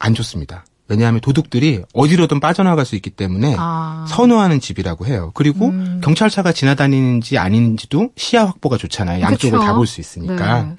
[0.03, 0.65] 안 좋습니다.
[0.89, 4.05] 왜냐하면 도둑들이 어디로든 빠져나갈 수 있기 때문에 아.
[4.09, 5.31] 선호하는 집이라고 해요.
[5.35, 6.01] 그리고 음.
[6.03, 9.23] 경찰차가 지나다니는지 아닌지도 시야 확보가 좋잖아요.
[9.23, 10.63] 양쪽을 다 볼 수 있으니까.
[10.65, 10.77] 네.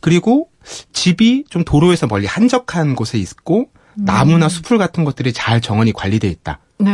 [0.00, 0.48] 그리고
[0.92, 3.66] 집이 좀 도로에서 멀리 한적한 곳에 있고
[3.98, 4.04] 음.
[4.04, 6.60] 나무나 수풀 같은 것들이 잘 정원이 관리돼 있다.
[6.78, 6.90] 네.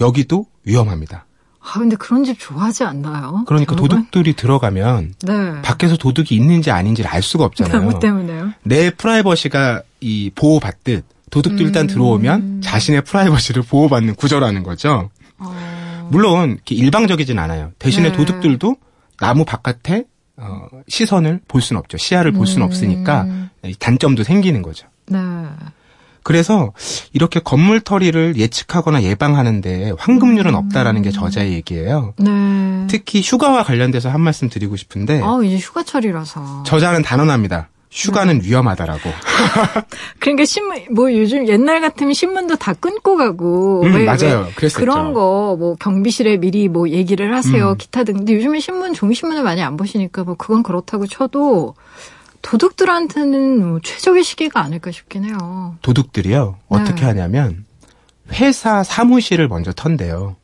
[0.00, 1.26] 여기도 위험합니다.
[1.64, 3.44] 아, 근데 그런 집 좋아하지 않나요?
[3.46, 3.98] 그러니까 대부분?
[3.98, 5.62] 도둑들이 들어가면 네.
[5.62, 7.82] 밖에서 도둑이 있는지 아닌지를 알 수가 없잖아요.
[7.88, 8.52] 뭐 때문에요?
[8.64, 11.66] 내 프라이버시가 이 보호받듯 도둑도 음.
[11.66, 15.10] 일단 들어오면 자신의 프라이버시를 보호받는 구조라는 거죠.
[15.38, 16.08] 어.
[16.10, 17.70] 물론 일방적이진 않아요.
[17.78, 18.16] 대신에 네.
[18.16, 18.76] 도둑들도
[19.18, 20.04] 나무 바깥에
[20.36, 21.96] 어, 시선을 볼 수는 없죠.
[21.96, 22.66] 시야를 볼 수는 음.
[22.66, 23.26] 없으니까
[23.78, 24.88] 단점도 생기는 거죠.
[25.06, 25.18] 네.
[26.22, 26.72] 그래서
[27.12, 30.54] 이렇게 건물 터리를 예측하거나 예방하는데 황금률은 음.
[30.56, 32.14] 없다라는 게 저자의 얘기예요.
[32.18, 32.86] 네.
[32.88, 35.20] 특히 휴가와 관련돼서 한 말씀 드리고 싶은데.
[35.22, 36.62] 아, 이제 휴가철이라서.
[36.64, 37.68] 저자는 단언합니다.
[37.90, 38.48] 휴가는 네.
[38.48, 39.00] 위험하다라고.
[40.18, 44.48] 그러니까 신문 뭐 요즘 옛날 같으면 신문도 다 끊고 가고 음, 왜, 맞아요.
[44.62, 47.72] 왜 그런 거 뭐 경비실에 미리 뭐 얘기를 하세요.
[47.72, 47.76] 음.
[47.76, 48.14] 기타 등.
[48.16, 51.74] 근데 요즘에 신문 종이 신문을 많이 안 보시니까 뭐 그건 그렇다고 쳐도
[52.42, 55.76] 도둑들한테는 뭐 최적의 시기가 아닐까 싶긴 해요.
[55.82, 56.58] 도둑들이요.
[56.68, 57.06] 어떻게 네.
[57.06, 57.64] 하냐면
[58.32, 60.36] 회사 사무실을 먼저 턴대요.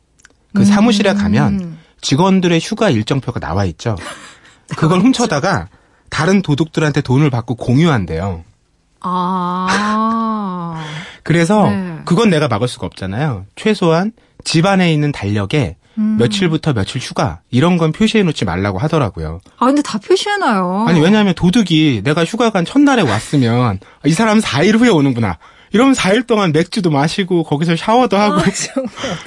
[0.53, 0.65] 그 음.
[0.65, 3.95] 사무실에 가면 직원들의 휴가 일정표가 나와 있죠.
[4.77, 5.67] 그걸 훔쳐다가
[6.09, 8.43] 다른 도둑들한테 돈을 받고 공유한대요.
[9.01, 10.83] 아.
[11.23, 11.99] 그래서 네.
[12.05, 13.45] 그건 내가 막을 수가 없잖아요.
[13.55, 14.11] 최소한
[14.43, 16.15] 집 안에 있는 달력에 음.
[16.17, 19.41] 며칠부터 며칠 휴가 이런 건 표시해 놓지 말라고 하더라고요.
[19.57, 20.85] 아 근데 다 표시해 놔요.
[20.87, 25.37] 아니 왜냐하면 도둑이 내가 휴가 간 첫날에 왔으면 이 사람 4일 후에 오는구나.
[25.71, 28.43] 이러면 4일 동안 맥주도 마시고 거기서 샤워도 하고 아,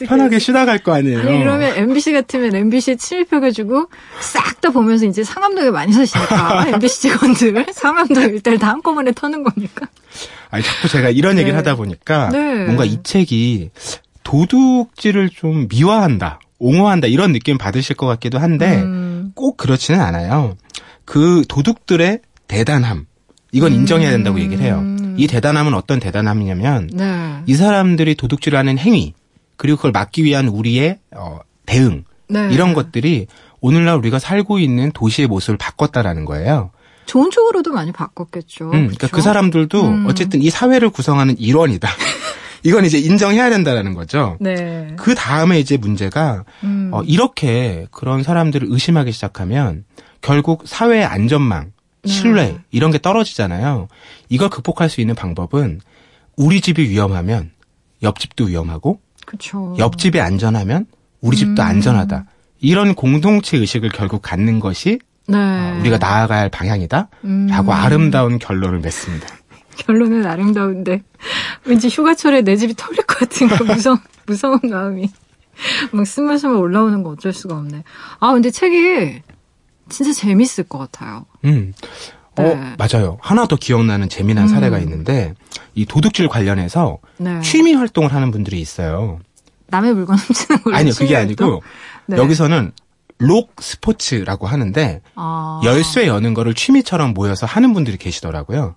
[0.06, 1.20] 편하게 쉬다 갈 거 아니에요.
[1.20, 3.87] 아니 그러면 MBC 같으면 MBC 침입해가지고
[4.20, 9.87] 싹 다 보면서 이제 상암동에 많이 사시니까 MBC 직원들 상암동 일단 다 한꺼번에 터는 겁니까?
[10.50, 11.56] 아니 자꾸 제가 이런 얘기를 네.
[11.56, 12.64] 하다 보니까 네.
[12.64, 13.70] 뭔가 이 책이
[14.22, 16.40] 도둑질을 좀 미화한다.
[16.62, 19.33] 옹호한다 이런 느낌 받으실 것 같기도 한데 음.
[19.35, 20.57] 꼭 그렇지는 않아요.
[21.05, 23.07] 그 도둑들의 대단함
[23.51, 24.42] 이건 인정해야 된다고 음.
[24.42, 24.83] 얘기를 해요.
[25.16, 27.42] 이 대단함은 어떤 대단함이냐면 네.
[27.46, 29.14] 이 사람들이 도둑질하는 행위
[29.57, 32.48] 그리고 그걸 막기 위한 우리의 어, 대응 네.
[32.53, 33.27] 이런 것들이
[33.61, 36.70] 오늘날 우리가 살고 있는 도시의 모습을 바꿨다라는 거예요.
[37.07, 38.66] 좋은 쪽으로도 많이 바꿨겠죠.
[38.66, 39.16] 음, 그러니까 그렇죠?
[39.16, 40.07] 그 사람들도 음.
[40.07, 41.88] 어쨌든 이 사회를 구성하는 일원이다.
[42.64, 44.37] 이건 이제 인정해야 된다라는 거죠.
[44.40, 44.94] 네.
[44.96, 46.90] 그 다음에 이제 문제가 음.
[46.92, 49.85] 어, 이렇게 그런 사람들을 의심하기 시작하면
[50.20, 51.72] 결국 사회의 안전망,
[52.05, 52.59] 신뢰 네.
[52.70, 53.88] 이런 게 떨어지잖아요.
[54.29, 55.81] 이걸 극복할 수 있는 방법은
[56.37, 57.51] 우리 집이 위험하면
[58.03, 59.77] 옆집도 위험하고, 그쵸.
[59.79, 60.87] 옆집이 안전하면
[61.20, 61.66] 우리 집도 음.
[61.66, 62.27] 안전하다.
[62.61, 65.37] 이런 공동체 의식을 결국 갖는 것이 네.
[65.37, 67.09] 어, 우리가 나아가야 할 방향이다.
[67.25, 67.46] 음.
[67.48, 69.27] 라고 아름다운 결론을 맺습니다.
[69.87, 71.02] 결론은 아름다운데
[71.64, 75.11] 왠지 휴가철에 내 집이 털릴 것 같은 그 무서운 무서운 마음이
[75.92, 77.85] 막 스물스물 올라오는 거 어쩔 수가 없네.
[78.20, 79.22] 아 근데 책이
[79.88, 81.26] 진짜 재밌을 것 같아요.
[81.44, 81.72] 음.
[82.38, 82.76] 어, 네.
[82.78, 83.18] 맞아요.
[83.20, 84.48] 하나 더 기억나는 재미난 음.
[84.48, 85.35] 사례가 있는데,
[85.74, 87.40] 이 도둑질 관련해서 네.
[87.42, 89.20] 취미 활동을 하는 분들이 있어요.
[89.66, 91.62] 남의 물건 훔치는 걸 아니요, 그게 아니고,
[92.06, 92.16] 네.
[92.16, 92.72] 여기서는
[93.18, 95.61] 록 스포츠라고 하는데, 아.
[95.64, 98.76] 열쇠 여는 거를 취미처럼 모여서 하는 분들이 계시더라고요.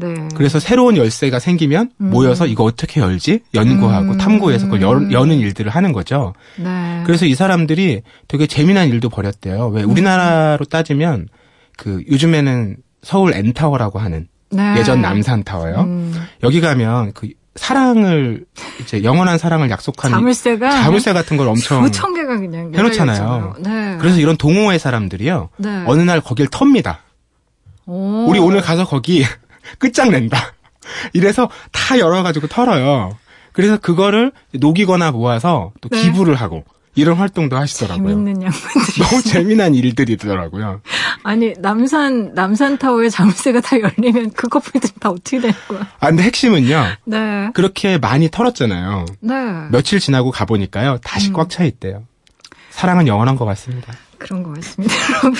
[0.00, 0.28] 네.
[0.34, 2.10] 그래서 새로운 열쇠가 생기면 음.
[2.10, 3.40] 모여서 이거 어떻게 열지?
[3.54, 4.18] 연구하고 음.
[4.18, 6.32] 탐구해서 그걸 여, 여는 일들을 하는 거죠.
[6.56, 7.02] 네.
[7.06, 9.68] 그래서 이 사람들이 되게 재미난 일도 벌였대요.
[9.68, 9.90] 왜 음.
[9.90, 11.28] 우리나라로 따지면
[11.76, 14.74] 그 요즘에는 서울 엔타워라고 하는 네.
[14.78, 15.80] 예전 남산타워요.
[15.82, 16.14] 음.
[16.42, 18.44] 여기 가면 그 사랑을
[18.80, 23.54] 이제 영원한 사랑을 약속하는 자물쇠가 자물쇠 같은 걸 엄청 수천 개가 그냥 해놓잖아요.
[23.60, 23.96] 네.
[24.00, 25.84] 그래서 이런 동호회 사람들이요 네.
[25.86, 27.00] 어느 날 거길 텁니다.
[27.86, 28.26] 오.
[28.28, 29.24] 우리 오늘 가서 거기
[29.78, 30.54] 끝장낸다.
[31.12, 33.16] 이래서 다 열어가지고 털어요.
[33.52, 36.02] 그래서 그거를 녹이거나 모아서 또 네.
[36.02, 38.08] 기부를 하고 이런 활동도 하시더라고요.
[38.08, 40.80] 재밌는 양반들이 너무 재미난 일들이더라고요.
[41.22, 45.86] 아니 남산 남산 타워에 자물쇠가 다 열리면 그 커플들 다 어떻게 되는 거야?
[46.00, 46.84] 아 근데 핵심은요.
[47.04, 47.50] 네.
[47.54, 49.06] 그렇게 많이 털었잖아요.
[49.20, 49.34] 네.
[49.70, 51.32] 며칠 지나고 가 보니까요 다시 음.
[51.34, 52.04] 꽉차 있대요.
[52.70, 53.92] 사랑은 영원한 것 같습니다.
[54.18, 55.34] 그런 것 같습니다, 여러분.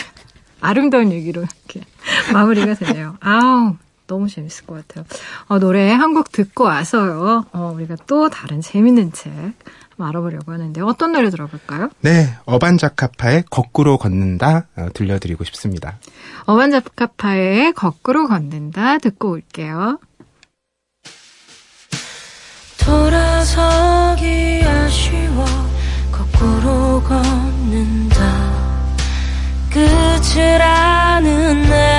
[0.60, 1.86] 아름다운 얘기로 이렇게
[2.32, 3.16] 마무리가 되네요.
[3.20, 3.76] 아우
[4.10, 5.04] 너무 재밌을 것 같아요.
[5.46, 7.44] 어, 노래 한 곡 듣고 와서요.
[7.52, 9.30] 어, 우리가 또 다른 재밌는 책
[9.98, 11.90] 알아보려고 하는데 어떤 노래 들어볼까요?
[12.00, 15.98] 네, 어반자카파의 거꾸로 걷는다 어, 들려드리고 싶습니다.
[16.46, 19.98] 어반자카파의 거꾸로 걷는다 듣고 올게요.
[22.78, 25.44] 돌아서기 아쉬워
[26.10, 28.50] 거꾸로 걷는다
[29.70, 31.89] 끝을 아는 내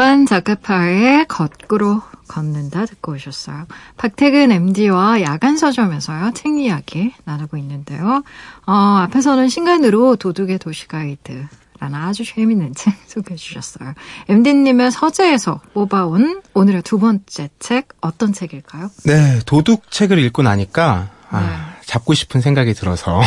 [0.00, 3.66] 어반 자카파의 거꾸로 걷는다 듣고 오셨어요.
[3.98, 6.30] 박태근 MD와 야간 서점에서요.
[6.32, 8.22] 책 이야기 나누고 있는데요.
[8.66, 11.46] 어, 앞에서는 신간으로 도둑의 도시 가이드를
[11.80, 13.92] 라는 아주 재밌는 책 소개해 주셨어요.
[14.30, 18.88] MD님의 서재에서 뽑아온 오늘의 두 번째 책 어떤 책일까요?
[19.04, 21.84] 네, 도둑 책을 읽고 나니까 아, 네.
[21.84, 23.20] 잡고 싶은 생각이 들어서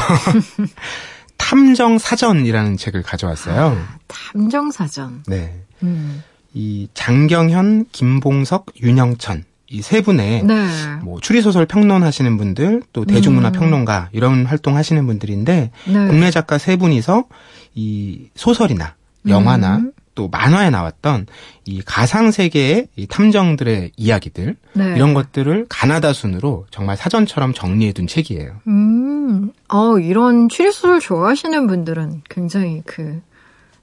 [1.37, 3.77] 탐정 사전이라는 책을 가져왔어요.
[3.79, 5.21] 아, 탐정 사전.
[5.27, 5.61] 네.
[5.83, 6.23] 음.
[6.53, 10.67] 이 장경현, 김봉석, 윤영천 이 세 분의 네.
[11.01, 13.53] 뭐 추리소설 평론하시는 분들 또 대중문화 음.
[13.53, 15.93] 평론가 이런 활동 하시는 분들인데 네.
[16.07, 17.25] 국내 작가 세 분이서
[17.73, 18.93] 이 소설이나
[19.27, 19.91] 영화나 음.
[20.13, 21.25] 또 만화에 나왔던
[21.65, 24.93] 이 가상 세계의 이 탐정들의 이야기들 네.
[24.95, 28.51] 이런 것들을 가나다 순으로 정말 사전처럼 정리해 둔 책이에요.
[28.67, 33.21] 음, 어 이런 추리 소설 좋아하시는 분들은 굉장히 그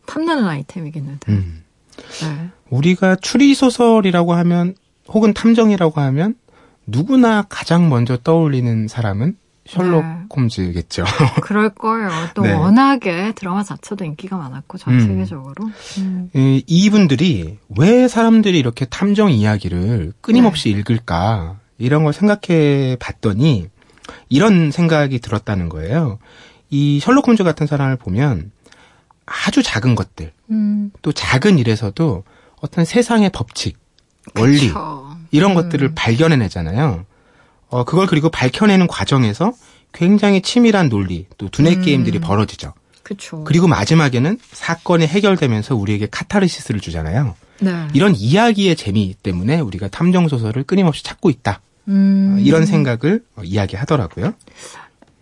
[0.07, 1.33] 탐나는 아이템이겠는데.
[1.33, 1.65] 음.
[2.23, 2.51] 네.
[2.71, 4.75] 우리가 추리 소설이라고 하면
[5.09, 6.35] 혹은 탐정이라고 하면
[6.87, 10.17] 누구나 가장 먼저 떠올리는 사람은 셜록 네.
[10.35, 11.05] 홈즈겠죠.
[11.43, 12.11] 그럴 거예요.
[12.35, 12.53] 또 네.
[12.53, 15.01] 워낙에 드라마 자체도 인기가 많았고 전 음.
[15.01, 15.71] 세계적으로.
[15.99, 16.31] 음.
[16.35, 20.79] 이, 이분들이 왜 사람들이 이렇게 탐정 이야기를 끊임없이 네.
[20.79, 23.69] 읽을까 이런 걸 생각해 봤더니
[24.29, 26.19] 이런 생각이 들었다는 거예요.
[26.71, 28.51] 이 셜록 홈즈 같은 사람을 보면
[29.27, 30.91] 아주 작은 것들, 음.
[31.03, 32.25] 또 작은 일에서도
[32.61, 33.79] 어떤 세상의 법칙,
[34.39, 35.17] 원리 그쵸.
[35.31, 35.55] 이런 음.
[35.55, 37.05] 것들을 발견해내잖아요.
[37.69, 39.53] 어, 그걸 그리고 밝혀내는 과정에서
[39.93, 41.83] 굉장히 치밀한 논리, 또 두뇌 음.
[41.83, 42.73] 게임들이 벌어지죠.
[43.03, 43.43] 그쵸.
[43.45, 47.35] 그리고 마지막에는 사건이 해결되면서 우리에게 카타르시스를 주잖아요.
[47.61, 47.89] 네.
[47.93, 51.61] 이런 이야기의 재미 때문에 우리가 탐정 소설을 끊임없이 찾고 있다.
[51.89, 52.37] 음.
[52.37, 54.35] 어, 이런 생각을 어, 이야기하더라고요.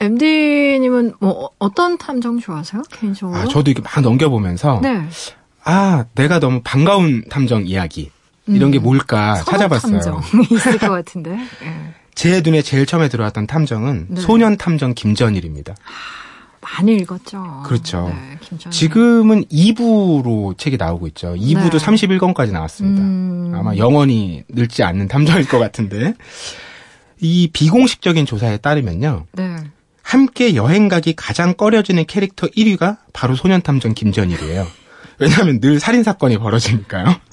[0.01, 3.37] MD님은 뭐 어떤 탐정 좋아하세요 개인적으로?
[3.37, 5.09] 아, 저도 이렇게 막 넘겨보면서 네.
[5.71, 8.11] 아 내가 너무 반가운 탐정 이야기
[8.47, 8.73] 이런 음.
[8.73, 10.01] 게 뭘까 찾아봤어요.
[10.01, 11.33] 탐정 있을 것 같은데.
[11.33, 11.95] 네.
[12.15, 14.21] 제 눈에 제일 처음에 들어왔던 탐정은 네.
[14.23, 15.75] 소년 탐정 김전일입니다.
[16.63, 17.63] 많이 읽었죠.
[17.67, 18.09] 그렇죠.
[18.09, 21.35] 네, 지금은 2부로 책이 나오고 있죠.
[21.35, 21.79] 2부도 네.
[21.79, 23.03] 31권까지 나왔습니다.
[23.03, 23.53] 음...
[23.55, 26.15] 아마 영원히 늙지 않는 탐정일 것 같은데.
[27.21, 29.27] 이 비공식적인 조사에 따르면요.
[29.33, 29.57] 네.
[30.03, 34.67] 함께 여행 가기 가장 꺼려지는 캐릭터 1위가 바로 소년 탐정 김전일이에요.
[35.19, 37.07] 왜냐하면 늘 살인 사건이 벌어지니까요.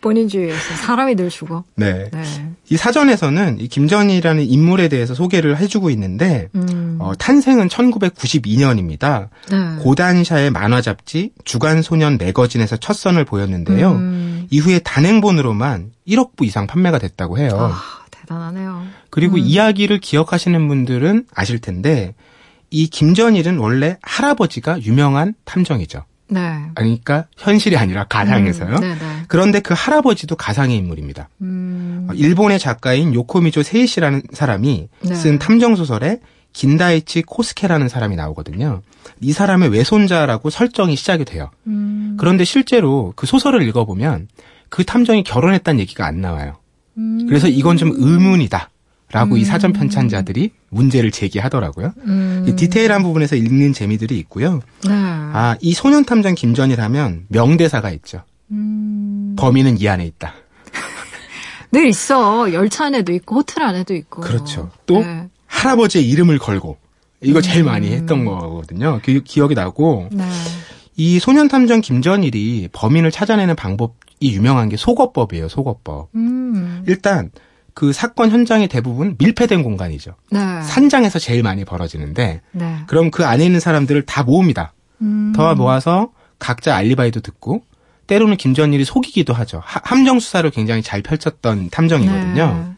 [0.00, 1.64] 본인주의에서 사람이 늘 죽어.
[1.74, 2.08] 네.
[2.12, 2.22] 네.
[2.68, 6.98] 이 사전에서는 이 김전이라는 인물에 대해서 소개를 해주고 있는데 음.
[7.00, 9.28] 어, 탄생은 1992년입니다.
[9.50, 9.82] 네.
[9.82, 13.92] 고단샤의 만화 잡지 주간 소년 매거진에서 첫 선을 보였는데요.
[13.92, 14.46] 음.
[14.50, 17.50] 이후에 단행본으로만 1억 부 이상 판매가 됐다고 해요.
[17.52, 18.84] 아, 대단하네요.
[19.10, 19.40] 그리고 음.
[19.40, 22.14] 이야기를 기억하시는 분들은 아실 텐데
[22.70, 26.04] 이 김전일은 원래 할아버지가 유명한 탐정이죠.
[26.28, 26.40] 네.
[26.74, 28.76] 그러니까 현실이 아니라 가상에서요.
[28.76, 31.28] 음, 그런데 그 할아버지도 가상의 인물입니다.
[31.42, 32.08] 음.
[32.10, 35.14] 어, 일본의 작가인 요코미조 세이시라는 사람이 네.
[35.14, 36.20] 쓴 탐정 소설에
[36.52, 38.82] 긴다이치 코스케라는 사람이 나오거든요.
[39.20, 41.50] 이 사람의 외손자라고 설정이 시작이 돼요.
[41.66, 42.16] 음.
[42.18, 44.28] 그런데 실제로 그 소설을 읽어보면
[44.68, 46.56] 그 탐정이 결혼했다는 얘기가 안 나와요.
[46.96, 47.26] 음.
[47.28, 48.70] 그래서 이건 좀 의문이다.
[49.12, 49.38] 라고 음.
[49.38, 51.92] 이 사전 편찬자들이 문제를 제기하더라고요.
[52.06, 52.44] 음.
[52.48, 54.60] 이 디테일한 부분에서 읽는 재미들이 있고요.
[54.84, 54.90] 네.
[54.90, 58.22] 아, 이 소년 탐정 김전이라면 명대사가 있죠.
[58.50, 59.36] 음.
[59.38, 60.34] 범인은 이 안에 있다.
[61.70, 62.52] 늘 있어.
[62.52, 64.22] 열차 안에도 있고 호텔 안에도 있고.
[64.22, 64.70] 그렇죠.
[64.86, 65.28] 또 네.
[65.46, 66.76] 할아버지의 이름을 걸고
[67.20, 67.66] 이거 제일 음.
[67.66, 69.00] 많이 했던 거거든요.
[69.02, 70.24] 기, 기억이 나고 네.
[70.96, 75.48] 이 소년 탐정 김전일이 범인을 찾아내는 방법이 유명한 게 속어법이에요.
[75.48, 76.08] 속어법.
[76.14, 76.82] 음.
[76.86, 77.30] 일단
[77.76, 80.14] 그 사건 현장이 대부분 밀폐된 공간이죠.
[80.30, 80.62] 네.
[80.62, 82.76] 산장에서 제일 많이 벌어지는데 네.
[82.86, 84.72] 그럼 그 안에 있는 사람들을 다 모읍니다.
[85.02, 85.34] 음.
[85.36, 87.64] 더 모아서 각자 알리바이도 듣고
[88.06, 89.60] 때로는 김전일이 속이기도 하죠.
[89.62, 92.76] 하, 함정 수사를 굉장히 잘 펼쳤던 탐정이거든요.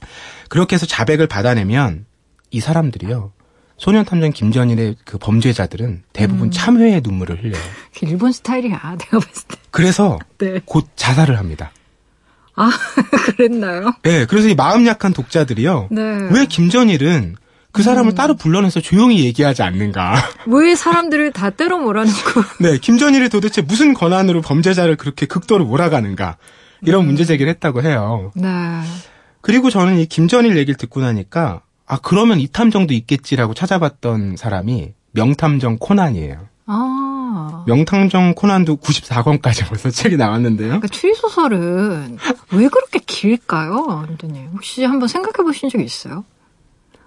[0.00, 0.08] 네.
[0.48, 2.06] 그렇게 해서 자백을 받아내면
[2.52, 3.32] 이 사람들이요.
[3.76, 6.50] 소년 탐정 김전일의 그 범죄자들은 대부분 음.
[6.52, 7.62] 참회의 눈물을 흘려요.
[8.02, 9.56] 일본 스타일이야, 내가 봤을 때.
[9.72, 10.60] 그래서 네.
[10.64, 11.72] 곧 자살을 합니다.
[12.58, 12.70] 아,
[13.36, 13.94] 그랬나요?
[14.02, 15.88] 네, 그래서 이 마음 약한 독자들이요.
[15.90, 16.02] 네.
[16.32, 17.36] 왜 김전일은
[17.70, 18.14] 그 사람을 음.
[18.14, 20.16] 따로 불러내서 조용히 얘기하지 않는가.
[20.46, 22.42] 왜 사람들을 다 때려 몰아넣고.
[22.60, 26.36] 네, 김전일이 도대체 무슨 권한으로 범죄자를 그렇게 극도로 몰아가는가.
[26.82, 27.06] 이런 음.
[27.06, 28.32] 문제 제기를 했다고 해요.
[28.34, 28.48] 네.
[29.40, 35.78] 그리고 저는 이 김전일 얘기를 듣고 나니까, 아, 그러면 이 탐정도 있겠지라고 찾아봤던 사람이 명탐정
[35.78, 36.48] 코난이에요.
[36.70, 37.64] 아.
[37.66, 40.68] 명탕정 코난도 94권까지 벌써 책이 나왔는데요.
[40.68, 42.18] 그러니까 추리소설은
[42.52, 44.50] 왜 그렇게 길까요, 안드님?
[44.52, 46.24] 혹시 한번 생각해 보신 적 있어요?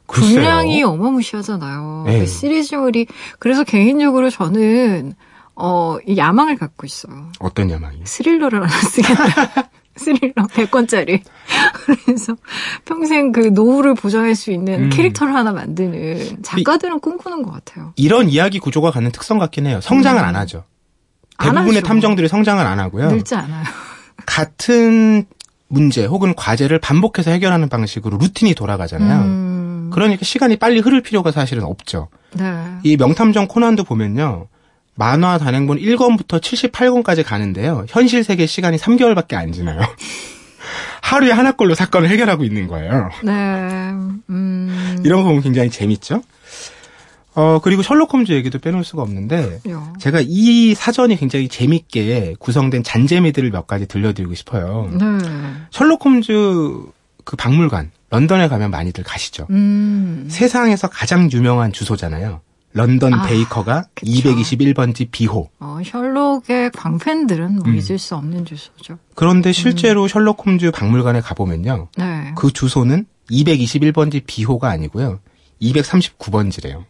[0.07, 0.33] 글쎄요.
[0.33, 2.03] 분량이 어마무시하잖아요.
[2.07, 2.19] 네.
[2.19, 3.05] 그 시리즈물이
[3.39, 5.13] 그래서 개인적으로 저는
[5.55, 7.31] 어, 이 야망을 갖고 있어요.
[7.39, 7.99] 어떤 야망이?
[8.03, 9.69] 스릴러를 하나 쓰겠다.
[9.95, 11.21] 스릴러 100권짜리.
[12.05, 12.35] 그래서
[12.85, 14.89] 평생 그 노후를 보장할 수 있는 음.
[14.89, 17.93] 캐릭터를 하나 만드는 작가들은 이, 꿈꾸는 것 같아요.
[17.95, 19.79] 이런 이야기 구조가 갖는 특성 같긴 해요.
[19.81, 20.25] 성장을 음.
[20.25, 20.63] 안 하죠.
[21.41, 23.11] 대부분의 탐정들이 성장을 안 하고요.
[23.11, 23.63] 늘지 않아요.
[24.25, 25.25] 같은
[25.67, 29.21] 문제 혹은 과제를 반복해서 해결하는 방식으로 루틴이 돌아가잖아요.
[29.21, 29.89] 음.
[29.91, 32.09] 그러니까 시간이 빨리 흐를 필요가 사실은 없죠.
[32.33, 32.65] 네.
[32.83, 34.47] 이 명탐정 코난도 보면요.
[34.95, 37.85] 만화 단행본 1권부터 78권까지 가는데요.
[37.87, 39.81] 현실 세계 시간이 3개월밖에 안 지나요.
[41.01, 43.09] 하루에 하나꼴로 사건을 해결하고 있는 거예요.
[43.23, 43.31] 네.
[44.29, 45.01] 음...
[45.03, 46.21] 이런 거 보면 굉장히 재밌죠?
[47.33, 49.93] 어, 그리고 셜록 홈즈 얘기도 빼놓을 수가 없는데, 야.
[49.99, 54.89] 제가 이 사전이 굉장히 재밌게 구성된 잔재미들을 몇 가지 들려드리고 싶어요.
[54.91, 55.05] 네.
[55.71, 56.33] 셜록 홈즈
[57.23, 59.47] 그 박물관, 런던에 가면 많이들 가시죠.
[59.49, 60.27] 음.
[60.29, 62.41] 세상에서 가장 유명한 주소잖아요.
[62.73, 64.11] 런던 아, 베이커가 그쵸.
[64.11, 65.49] 221번지 비호.
[65.59, 67.75] 어, 셜록의 광팬들은 뭐 음.
[67.75, 68.97] 잊을 수 없는 주소죠.
[69.15, 70.07] 그런데 실제로 음.
[70.07, 71.89] 셜록 홈즈 박물관에 가보면요.
[71.97, 72.33] 네.
[72.37, 75.19] 그 주소는 221번지 비호가 아니고요.
[75.61, 76.83] 239번지래요.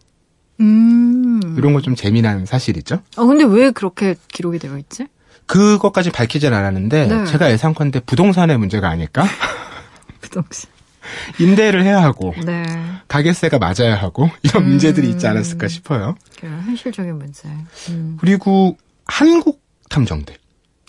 [0.59, 1.55] 음.
[1.57, 2.99] 이런 거 좀 재미난 사실이죠.
[3.17, 5.07] 아, 근데 왜 그렇게 기록이 되어 있지?
[5.47, 7.25] 그것까지 밝히진 않았는데, 네.
[7.25, 9.25] 제가 예상컨대 부동산의 문제가 아닐까?
[10.21, 10.70] 부동산.
[11.39, 12.63] 임대를 해야 하고 네.
[13.07, 14.69] 가게세가 맞아야 하고 이런 음.
[14.69, 16.15] 문제들이 있지 않았을까 싶어요.
[16.39, 17.49] 현실적인 문제.
[17.89, 18.17] 음.
[18.19, 20.35] 그리고 한국 탐정들.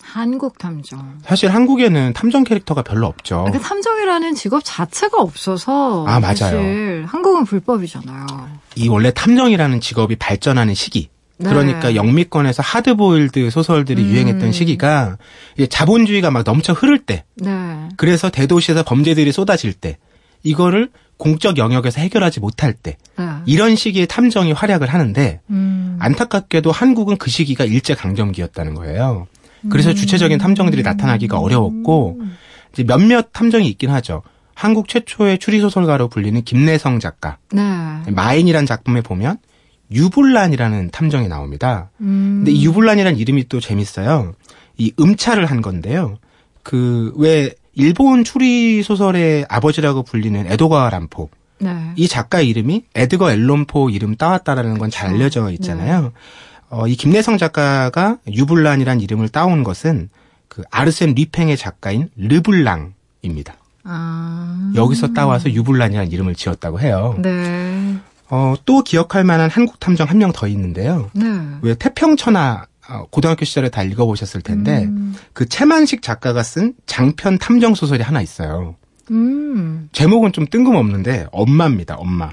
[0.01, 1.21] 한국 탐정.
[1.25, 3.47] 사실 한국에는 탐정 캐릭터가 별로 없죠.
[3.51, 6.35] 그 탐정이라는 직업 자체가 없어서 아 맞아요.
[6.35, 8.27] 사실 한국은 불법이잖아요.
[8.77, 11.09] 이 원래 탐정이라는 직업이 발전하는 시기.
[11.39, 11.49] 네.
[11.49, 14.09] 그러니까 영미권에서 하드보일드 소설들이 음.
[14.11, 15.17] 유행했던 시기가
[15.69, 17.25] 자본주의가 막 넘쳐 흐를 때.
[17.37, 17.89] 네.
[17.97, 19.99] 그래서 대도시에서 범죄들이 쏟아질 때.
[20.45, 22.97] 이거를 공적 영역에서 해결하지 못할 때.
[23.19, 23.25] 네.
[23.47, 25.97] 이런 시기에 탐정이 활약을 하는데 음.
[26.01, 29.27] 안타깝게도 한국은 그 시기가 일제 강점기였다는 거예요.
[29.71, 29.95] 그래서 음.
[29.95, 32.21] 주체적인 탐정들이 나타나기가 어려웠고
[32.73, 34.23] 이제 몇몇 탐정이 있긴 하죠.
[34.55, 37.39] 한국 최초의 추리 소설가로 불리는 김내성 작가.
[37.53, 37.63] 네.
[38.11, 39.39] 마인이란 작품에 보면
[39.93, 41.91] 유불란이라는 탐정이 나옵니다.
[42.01, 42.43] 음.
[42.45, 44.35] 근데 이 유불란이라는 이름이 또 재밌어요.
[44.79, 46.19] 이 음차를 한 건데요.
[46.63, 51.31] 그 왜 일본 추리 소설의 아버지라고 불리는 에도가 람포.
[51.59, 51.93] 네.
[51.97, 56.03] 이 작가 이름이 에드거 앨런포 이름 따왔다라는 건 잘 알려져 있잖아요.
[56.03, 56.11] 네.
[56.71, 60.09] 어, 이 김내성 작가가 유불란이란 이름을 따온 것은
[60.49, 63.55] 그 아르센 리팽의 작가인 르블랑입니다.
[63.85, 64.73] 아...
[64.75, 67.17] 여기서 따와서 유불란이라는 이름을 지었다고 해요.
[67.19, 67.97] 네.
[68.35, 71.11] 어, 또 기억할 만한 한국 탐정 한 명 더 있는데요.
[71.13, 71.27] 네.
[71.61, 75.15] 왜 태평천하 어, 고등학교 시절에 다 읽어보셨을 텐데 음.
[75.35, 78.77] 그 채만식 작가가 쓴 장편 탐정 소설이 하나 있어요.
[79.11, 79.89] 음.
[79.93, 81.97] 제목은 좀 뜬금없는데 엄마입니다.
[81.97, 82.31] 엄마.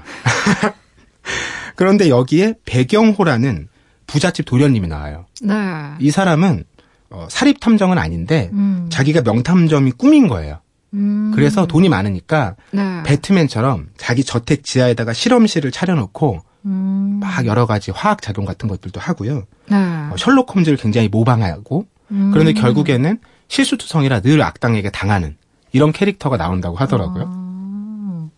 [1.76, 3.68] 그런데 여기에 배경호라는
[4.06, 5.26] 부잣집 도련님이 나와요.
[5.42, 5.54] 네.
[6.00, 6.64] 이 사람은
[7.10, 8.86] 어, 사립 탐정은 아닌데 음.
[8.90, 10.60] 자기가 명탐정이 꿈인 거예요.
[10.94, 11.32] 음.
[11.34, 13.02] 그래서 돈이 많으니까 네.
[13.04, 17.18] 배트맨처럼 자기 저택 지하에다가 실험실을 차려놓고 음.
[17.20, 19.44] 막 여러 가지 화학 작용 같은 것들도 하고요.
[19.68, 19.76] 네.
[19.76, 22.30] 어, 셜록 홈즈를 굉장히 모방하고 음.
[22.32, 23.18] 그런데 결국에는
[23.48, 25.36] 실수투성이라 늘 악당에게 당하는
[25.72, 27.24] 이런 캐릭터가 나온다고 하더라고요.
[27.26, 28.28] 아.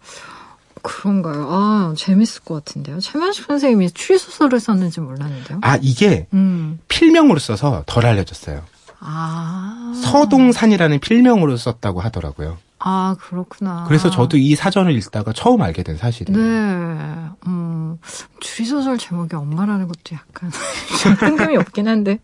[0.83, 1.47] 그런가요?
[1.49, 2.99] 아, 재밌을 것 같은데요.
[2.99, 5.59] 최만식 선생님이 추리소설을 썼는지 몰랐는데요.
[5.63, 6.81] 아, 이게 음.
[6.89, 8.63] 필명으로 써서 덜 알려졌어요.
[9.05, 9.93] 아.
[10.03, 12.59] 서동산이라는 필명으로 썼다고 하더라고요.
[12.79, 13.85] 아, 그렇구나.
[13.87, 16.37] 그래서 저도 이 사전을 읽다가 처음 알게 된 사실이에요.
[16.37, 17.29] 네.
[17.47, 17.99] 음,
[18.41, 20.51] 추리소설 제목이 엄마라는 것도 약간
[21.03, 22.19] 좀 뜬금이 없긴 한데.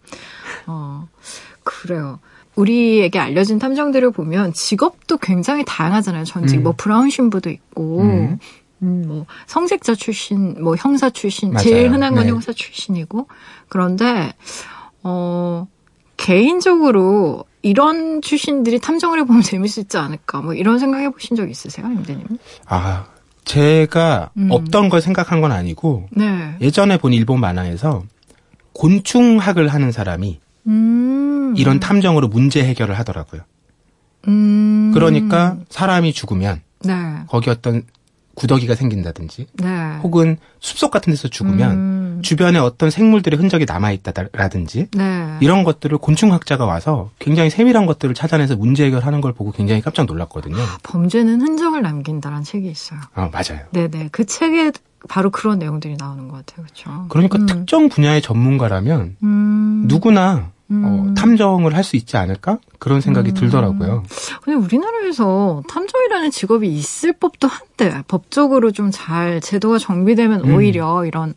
[0.66, 1.08] 어,
[1.62, 2.18] 그래요.
[2.56, 6.24] 우리에게 알려진 탐정들을 보면 직업도 굉장히 다양하잖아요.
[6.24, 6.62] 전직 음.
[6.64, 8.38] 뭐 브라운 신부도 있고, 음.
[8.82, 11.64] 음, 뭐 성직자 출신, 뭐 형사 출신, 맞아요.
[11.64, 12.30] 제일 흔한 건 네.
[12.30, 13.28] 형사 출신이고
[13.68, 14.32] 그런데
[15.04, 15.66] 어
[16.18, 22.26] 개인적으로 이런 출신들이 탐정을 해보면 재밌을지 않을까 뭐 이런 생각 해 보신 적 있으세요, 임대님?
[22.66, 23.06] 아
[23.44, 24.50] 제가 음.
[24.50, 26.56] 없던 걸 생각한 건 아니고 네.
[26.60, 28.04] 예전에 본 일본 만화에서
[28.74, 31.54] 곤충학을 하는 사람이 음.
[31.56, 33.42] 이런 탐정으로 문제 해결을 하더라고요.
[34.28, 34.90] 음.
[34.92, 36.94] 그러니까 사람이 죽으면 네.
[37.28, 37.84] 거기 어떤
[38.38, 39.96] 구더기가 생긴다든지 네.
[40.02, 42.18] 혹은 숲속 같은 데서 죽으면 음.
[42.22, 45.36] 주변에 어떤 생물들의 흔적이 남아 있다라든지 네.
[45.40, 50.56] 이런 것들을 곤충학자가 와서 굉장히 세밀한 것들을 찾아내서 문제 해결하는 걸 보고 굉장히 깜짝 놀랐거든요.
[50.60, 53.00] 아, 범죄는 흔적을 남긴다라는 책이 있어요.
[53.14, 53.66] 아 맞아요.
[53.72, 54.72] 네 네 그 책에
[55.08, 56.64] 바로 그런 내용들이 나오는 것 같아요.
[56.66, 57.06] 그렇죠.
[57.08, 57.46] 그러니까 음.
[57.46, 59.84] 특정 분야의 전문가라면 음.
[59.86, 60.84] 누구나 어, 음.
[60.84, 62.58] 어, 탐정을 할 수 있지 않을까?
[62.78, 63.34] 그런 생각이 음.
[63.34, 64.02] 들더라고요.
[64.42, 70.54] 근데 우리나라에서 탐정이라는 직업이 있을 법도 한데, 법적으로 좀 잘 제도가 정비되면 음.
[70.54, 71.34] 오히려 이런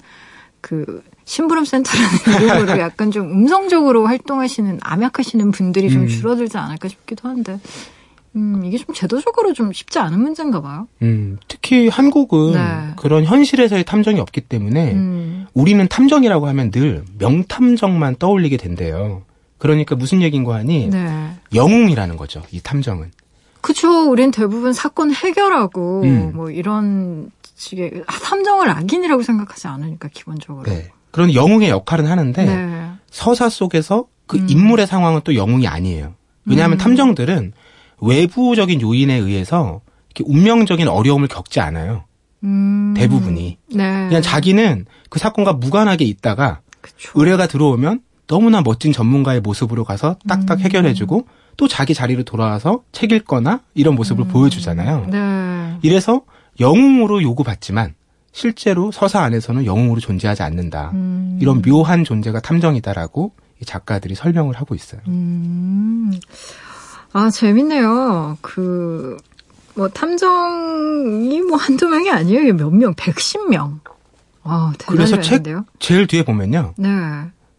[0.60, 2.10] 그 심부름 센터라는
[2.66, 6.08] 이름으로 약간 좀 음성적으로 활동하시는, 암약하시는 분들이 좀 음.
[6.08, 7.60] 줄어들지 않을까 싶기도 한데.
[8.36, 10.88] 음, 이게 좀 제도적으로 좀 쉽지 않은 문제인가 봐요.
[11.02, 12.94] 음, 특히 한국은 네.
[12.96, 15.48] 그런 현실에서의 탐정이 없기 때문에 음.
[15.54, 19.24] 우리는 탐정이라고 하면 늘 명탐정만 떠올리게 된대요.
[19.58, 21.32] 그러니까 무슨 얘기인가 하니 네.
[21.54, 22.42] 영웅이라는 거죠.
[22.52, 23.12] 이 탐정은.
[23.60, 24.10] 그쵸.
[24.10, 26.32] 우린 대부분 사건 해결하고 음.
[26.34, 30.64] 뭐 이런 식의 아, 탐정을 악인이라고 생각하지 않으니까 기본적으로.
[30.64, 30.90] 네.
[31.12, 32.88] 그런 영웅의 역할은 하는데 네.
[33.12, 34.48] 서사 속에서 그 음.
[34.50, 36.16] 인물의 상황은 또 영웅이 아니에요.
[36.46, 36.80] 왜냐하면 음.
[36.80, 37.54] 탐정들은
[38.02, 39.82] 외부적인 요인에 의해서
[40.14, 42.04] 이렇게 운명적인 어려움을 겪지 않아요.
[42.44, 42.94] 음.
[42.98, 43.58] 대부분이.
[43.74, 44.08] 네.
[44.08, 47.12] 그냥 자기는 그 사건과 무관하게 있다가 그쵸.
[47.16, 50.64] 의뢰가 들어오면 너무나 멋진 전문가의 모습으로 가서 딱딱 음.
[50.64, 51.28] 해결해주고
[51.58, 54.28] 또 자기 자리로 돌아와서 책 읽거나 이런 모습을 음.
[54.30, 55.08] 보여주잖아요.
[55.10, 55.78] 네.
[55.82, 56.22] 이래서
[56.60, 57.94] 영웅으로 요구받지만
[58.32, 60.92] 실제로 서사 안에서는 영웅으로 존재하지 않는다.
[60.94, 61.38] 음.
[61.42, 65.02] 이런 묘한 존재가 탐정이다라고 이 작가들이 설명을 하고 있어요.
[65.08, 66.14] 음.
[67.14, 68.38] 아, 재밌네요.
[68.42, 69.18] 그,
[69.76, 72.54] 뭐, 탐정이 뭐 한두 명이 아니에요.
[72.54, 73.80] 몇 명, 110명.
[74.44, 75.44] 아, 그래서 책
[75.80, 76.74] 제일 뒤에 보면요.
[76.78, 76.90] 네.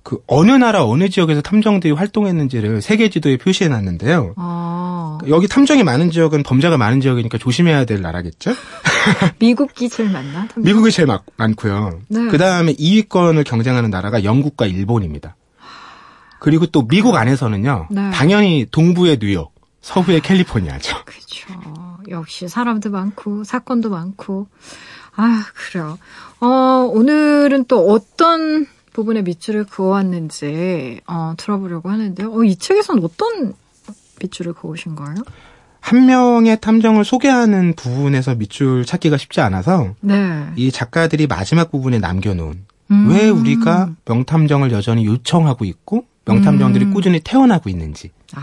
[0.03, 4.35] 그 어느 나라 어느 지역에서 탐정들이 활동했는지를 세계 지도에 표시해 놨는데요.
[4.37, 5.19] 아.
[5.29, 8.51] 여기 탐정이 많은 지역은 범죄가 많은 지역이니까 조심해야 될 나라겠죠?
[9.39, 10.41] 미국이 제일 많나?
[10.49, 10.65] 탐정?
[10.65, 12.01] 미국이 제일 많, 많고요.
[12.09, 12.27] 네.
[12.29, 15.37] 그 다음에 2위권을 경쟁하는 나라가 영국과 일본입니다.
[16.43, 17.87] 그리고 또 미국 안에서는요.
[17.89, 18.11] 네.
[18.11, 20.97] 당연히 동부의 뉴욕, 서부의 캘리포니아죠.
[21.07, 21.55] 그렇죠.
[22.09, 24.49] 역시 사람도 많고 사건도 많고.
[25.15, 26.01] 아, 그래요.
[26.41, 26.47] 어,
[26.93, 32.33] 오늘은 또 어떤 부분에 밑줄을 그어왔는지 어, 들어보려고 하는데요.
[32.35, 33.55] 어, 이 책에서는 어떤
[34.21, 35.15] 밑줄을 그으신 거예요?
[35.79, 40.49] 한 명의 탐정을 소개하는 부분에서 밑줄 찾기가 쉽지 않아서 네.
[40.57, 43.09] 이 작가들이 마지막 부분에 남겨놓은 음.
[43.09, 46.93] 왜 우리가 명탐정을 여전히 요청하고 있고 명탐정들이 음.
[46.93, 48.41] 꾸준히 태어나고 있는지, 아.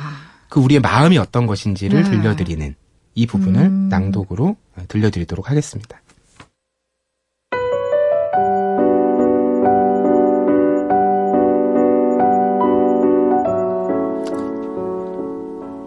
[0.49, 2.09] 그 우리의 마음이 어떤 것인지를 네.
[2.09, 2.75] 들려드리는
[3.15, 3.89] 이 부분을 음.
[3.89, 6.01] 낭독으로 들려드리도록 하겠습니다.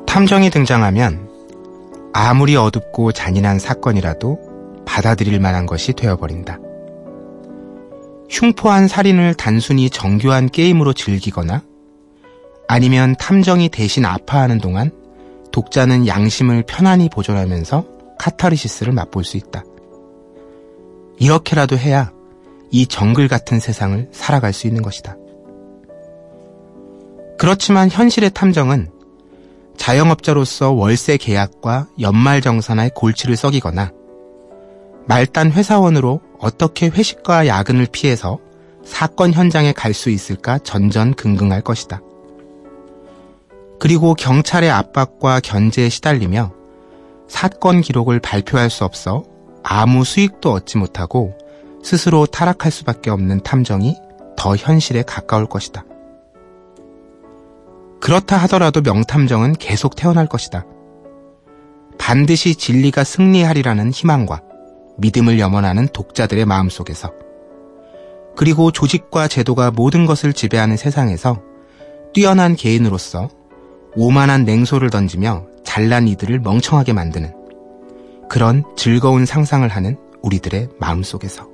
[0.06, 1.30] 탐정이 등장하면
[2.12, 6.58] 아무리 어둡고 잔인한 사건이라도 받아들일 만한 것이 되어버린다.
[8.32, 11.62] 흉포한 살인을 단순히 정교한 게임으로 즐기거나
[12.66, 14.90] 아니면 탐정이 대신 아파하는 동안
[15.52, 17.84] 독자는 양심을 편안히 보존하면서
[18.18, 19.62] 카타르시스를 맛볼 수 있다.
[21.18, 22.10] 이렇게라도 해야
[22.70, 25.16] 이 정글 같은 세상을 살아갈 수 있는 것이다.
[27.38, 28.90] 그렇지만 현실의 탐정은
[29.76, 33.92] 자영업자로서 월세 계약과 연말 정산의 골치를 썩이거나
[35.06, 38.38] 말단 회사원으로 어떻게 회식과 야근을 피해서
[38.84, 42.00] 사건 현장에 갈 수 있을까 전전긍긍할 것이다.
[43.78, 46.52] 그리고 경찰의 압박과 견제에 시달리며
[47.28, 49.24] 사건 기록을 발표할 수 없어
[49.62, 51.38] 아무 수익도 얻지 못하고
[51.82, 53.96] 스스로 타락할 수밖에 없는 탐정이
[54.36, 55.84] 더 현실에 가까울 것이다.
[58.00, 60.64] 그렇다 하더라도 명탐정은 계속 태어날 것이다.
[61.98, 64.42] 반드시 진리가 승리하리라는 희망과
[65.02, 67.12] 믿음을 염원하는 독자들의 마음속에서
[68.34, 71.42] 그리고 조직과 제도가 모든 것을 지배하는 세상에서
[72.14, 73.28] 뛰어난 개인으로서
[73.94, 77.34] 오만한 냉소를 던지며 잘난 이들을 멍청하게 만드는
[78.30, 81.50] 그런 즐거운 상상을 하는 우리들의 마음속에서.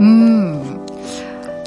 [0.00, 0.86] 음,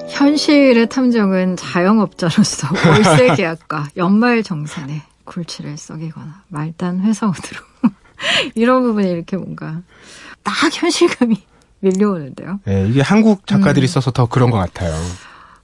[0.09, 7.59] 현실의 탐정은 자영업자로서 월세 계약과 연말 정산에 굴치를 썩이거나 말단 회사원으로
[8.55, 9.81] 이런 부분이 이렇게 뭔가
[10.43, 11.41] 딱 현실감이
[11.79, 12.59] 밀려오는데요.
[12.65, 13.87] 네, 이게 한국 작가들이 음.
[13.87, 14.93] 써서 더 그런 것 같아요.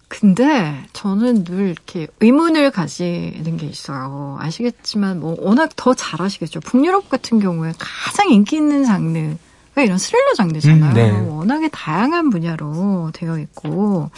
[0.10, 4.38] 근데 저는 늘 이렇게 의문을 가지는 게 있어요.
[4.42, 6.60] 아시겠지만 뭐 워낙 더 잘 아시겠죠.
[6.62, 9.36] 북유럽 같은 경우에 가장 인기 있는 장르
[9.76, 10.90] 가 이런 스릴러 장르잖아요.
[10.90, 11.12] 음, 네.
[11.30, 14.10] 워낙에 다양한 분야로 되어 있고.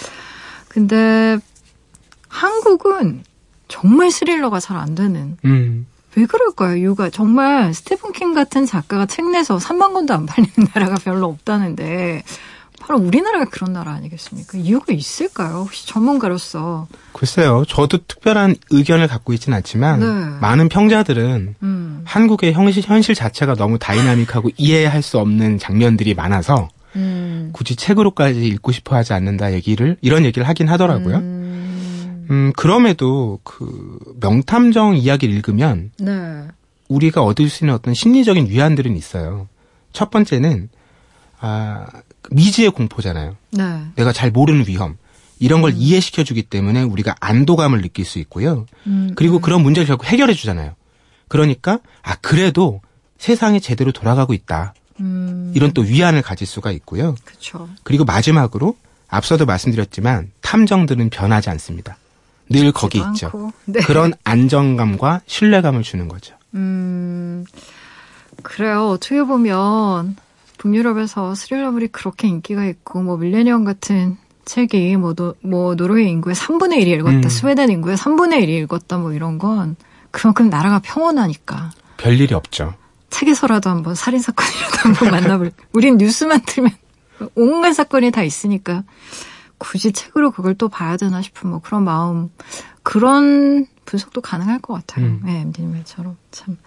[0.70, 1.38] 근데
[2.30, 3.24] 한국은
[3.72, 5.88] 정말 스릴러가 잘 안 되는 음.
[6.16, 6.76] 왜 그럴까요?
[6.76, 12.24] 이유가 정말 스티븐 킹 같은 작가가 책 내서 3만 권도 안 팔리는 나라가 별로 없다는데
[12.82, 14.58] 바로 우리나라가 그런 나라 아니겠습니까?
[14.58, 15.60] 이유가 있을까요?
[15.60, 16.88] 혹시 전문가로서?
[17.14, 17.64] 글쎄요.
[17.68, 20.40] 저도 특별한 의견을 갖고 있지는 않지만 네.
[20.42, 22.02] 많은 평자들은 음.
[22.06, 27.52] 한국의 현실, 현실 자체가 너무 다이나믹하고 이해할 수 없는 장면들이 많아서 음.
[27.54, 31.18] 굳이 책으로까지 읽고 싶어 하지 않는다 얘기를 이런 얘기를 하긴 하더라고요.
[31.18, 31.41] 음.
[32.30, 36.48] 음, 그럼에도 그 명탐정 이야기를 읽으면 네.
[36.88, 39.48] 우리가 얻을 수 있는 어떤 심리적인 위안들은 있어요.
[39.94, 40.70] 첫 번째는
[41.40, 41.88] 아,
[42.30, 43.36] 미지의 공포잖아요.
[43.52, 43.82] 네.
[43.96, 44.98] 내가 잘 모르는 위험.
[45.40, 45.76] 이런 걸 음.
[45.78, 48.68] 이해시켜 주기 때문에 우리가 안도감을 느낄 수 있고요.
[48.86, 49.42] 음, 그리고 음.
[49.42, 50.76] 그런 문제를 결국 해결해 주잖아요.
[51.28, 52.82] 그러니까 아 그래도
[53.18, 54.76] 세상이 제대로 돌아가고 있다.
[55.00, 55.52] 음.
[55.56, 57.16] 이런 또 위안을 가질 수가 있고요.
[57.26, 57.68] 그쵸.
[57.84, 61.98] 그리고 마지막으로 앞서도 말씀드렸지만 탐정들은 변하지 않습니다.
[62.52, 63.52] 늘 거기 있죠.
[63.66, 63.80] 네.
[63.82, 66.36] 그런 안정감과 신뢰감을 주는 거죠.
[66.54, 67.46] 음,
[68.44, 68.90] 그래요.
[68.90, 70.16] 어떻게 보면
[70.58, 76.80] 북유럽에서 스릴러물이 그렇게 인기가 있고 뭐 밀레니엄 같은 책이 뭐, 노, 뭐 노르웨이 인구의 3분의
[76.80, 77.30] 1이 읽었다, 음.
[77.30, 79.76] 스웨덴 인구의 3분의 1이 읽었다 뭐 이런 건
[80.12, 81.72] 그만큼 나라가 평온하니까.
[81.98, 82.74] 별 일이 없죠.
[83.10, 85.52] 책에서라도 한번 살인 사건이라도 한번 만나볼.
[85.74, 86.72] 우린 뉴스만 틀면
[87.36, 88.84] 온갖 사건이 다 있으니까
[89.62, 92.30] 굳이 책으로 그걸 또 봐야 되나 싶은 뭐 그런 마음
[92.82, 95.06] 그런 분석도 가능할 것 같아요.
[95.06, 95.22] 음.
[95.24, 96.58] 네, MD님처럼 참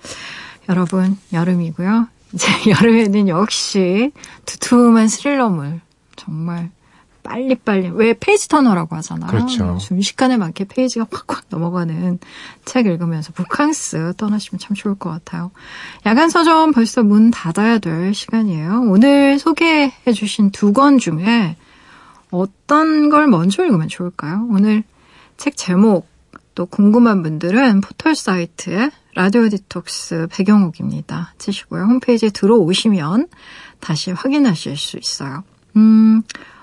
[0.69, 2.07] 여러분 여름이고요.
[2.33, 4.13] 이제 여름에는 역시
[4.47, 5.81] 두툼한 스릴러물
[6.15, 6.71] 정말
[7.25, 9.29] 빨리빨리 왜 page turner라고 하잖아요.
[9.31, 9.79] 그렇죠.
[9.81, 12.19] 순식간에 많게 페이지가 확확 넘어가는
[12.65, 15.51] 책 읽으면서 북캉스 떠나시면 참 좋을 것 같아요.
[16.07, 18.83] 야간 서점 벌써 문 닫아야 될 시간이에요.
[18.87, 21.57] 오늘 소개해 주신 두 권 중에
[22.35, 24.47] 어떤 걸 먼저 읽으면 좋을까요?
[24.51, 24.83] 오늘
[25.37, 26.09] 책 제목
[26.55, 31.35] 또 궁금한 분들은 포털 사이트에 라디오 디톡스 백영옥입니다.
[31.39, 31.85] 치시고요.
[31.85, 33.29] 홈페이지에 들어오시면
[33.81, 35.45] 다시 확인하실 수 있어요.
[35.77, 36.23] 음,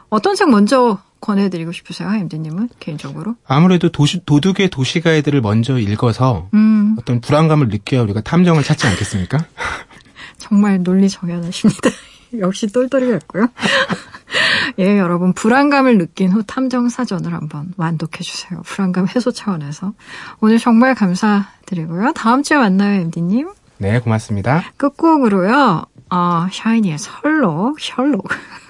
[0.10, 3.36] 어떤 책 먼저 권해드리고 싶으세요, MD님은 개인적으로?
[3.46, 6.96] 아무래도 도시, 도둑의 도시 가이드를 먼저 읽어서 음.
[7.00, 9.46] 어떤 불안감을 느껴야 우리가 탐정을 찾지 않겠습니까?
[10.38, 11.90] 정말 논리 정연하십니다.
[12.40, 13.48] 역시 똘똘이 같고요.
[14.80, 18.62] 예, 여러분 불안감을 느낀 후 탐정 사전을 한번 완독해 주세요.
[18.64, 19.94] 불안감 해소 차원에서
[20.40, 22.14] 오늘 정말 감사드리고요.
[22.14, 23.50] 다음 주에 만나요, MD님.
[23.78, 24.64] 네, 고맙습니다.
[24.78, 25.86] 끝곡으로요.
[26.12, 28.28] 어, 샤이니의 설록, 셜록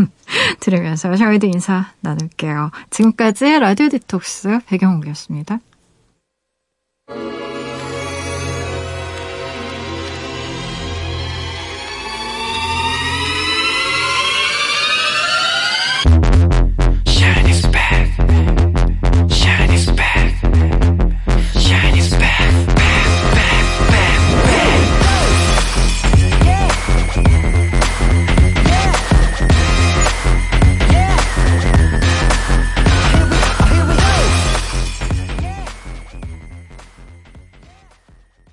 [0.62, 2.72] 들으면서 저희도 인사 나눌게요.
[2.92, 5.60] 지금까지 라디오 디톡스 백영옥이었습니다.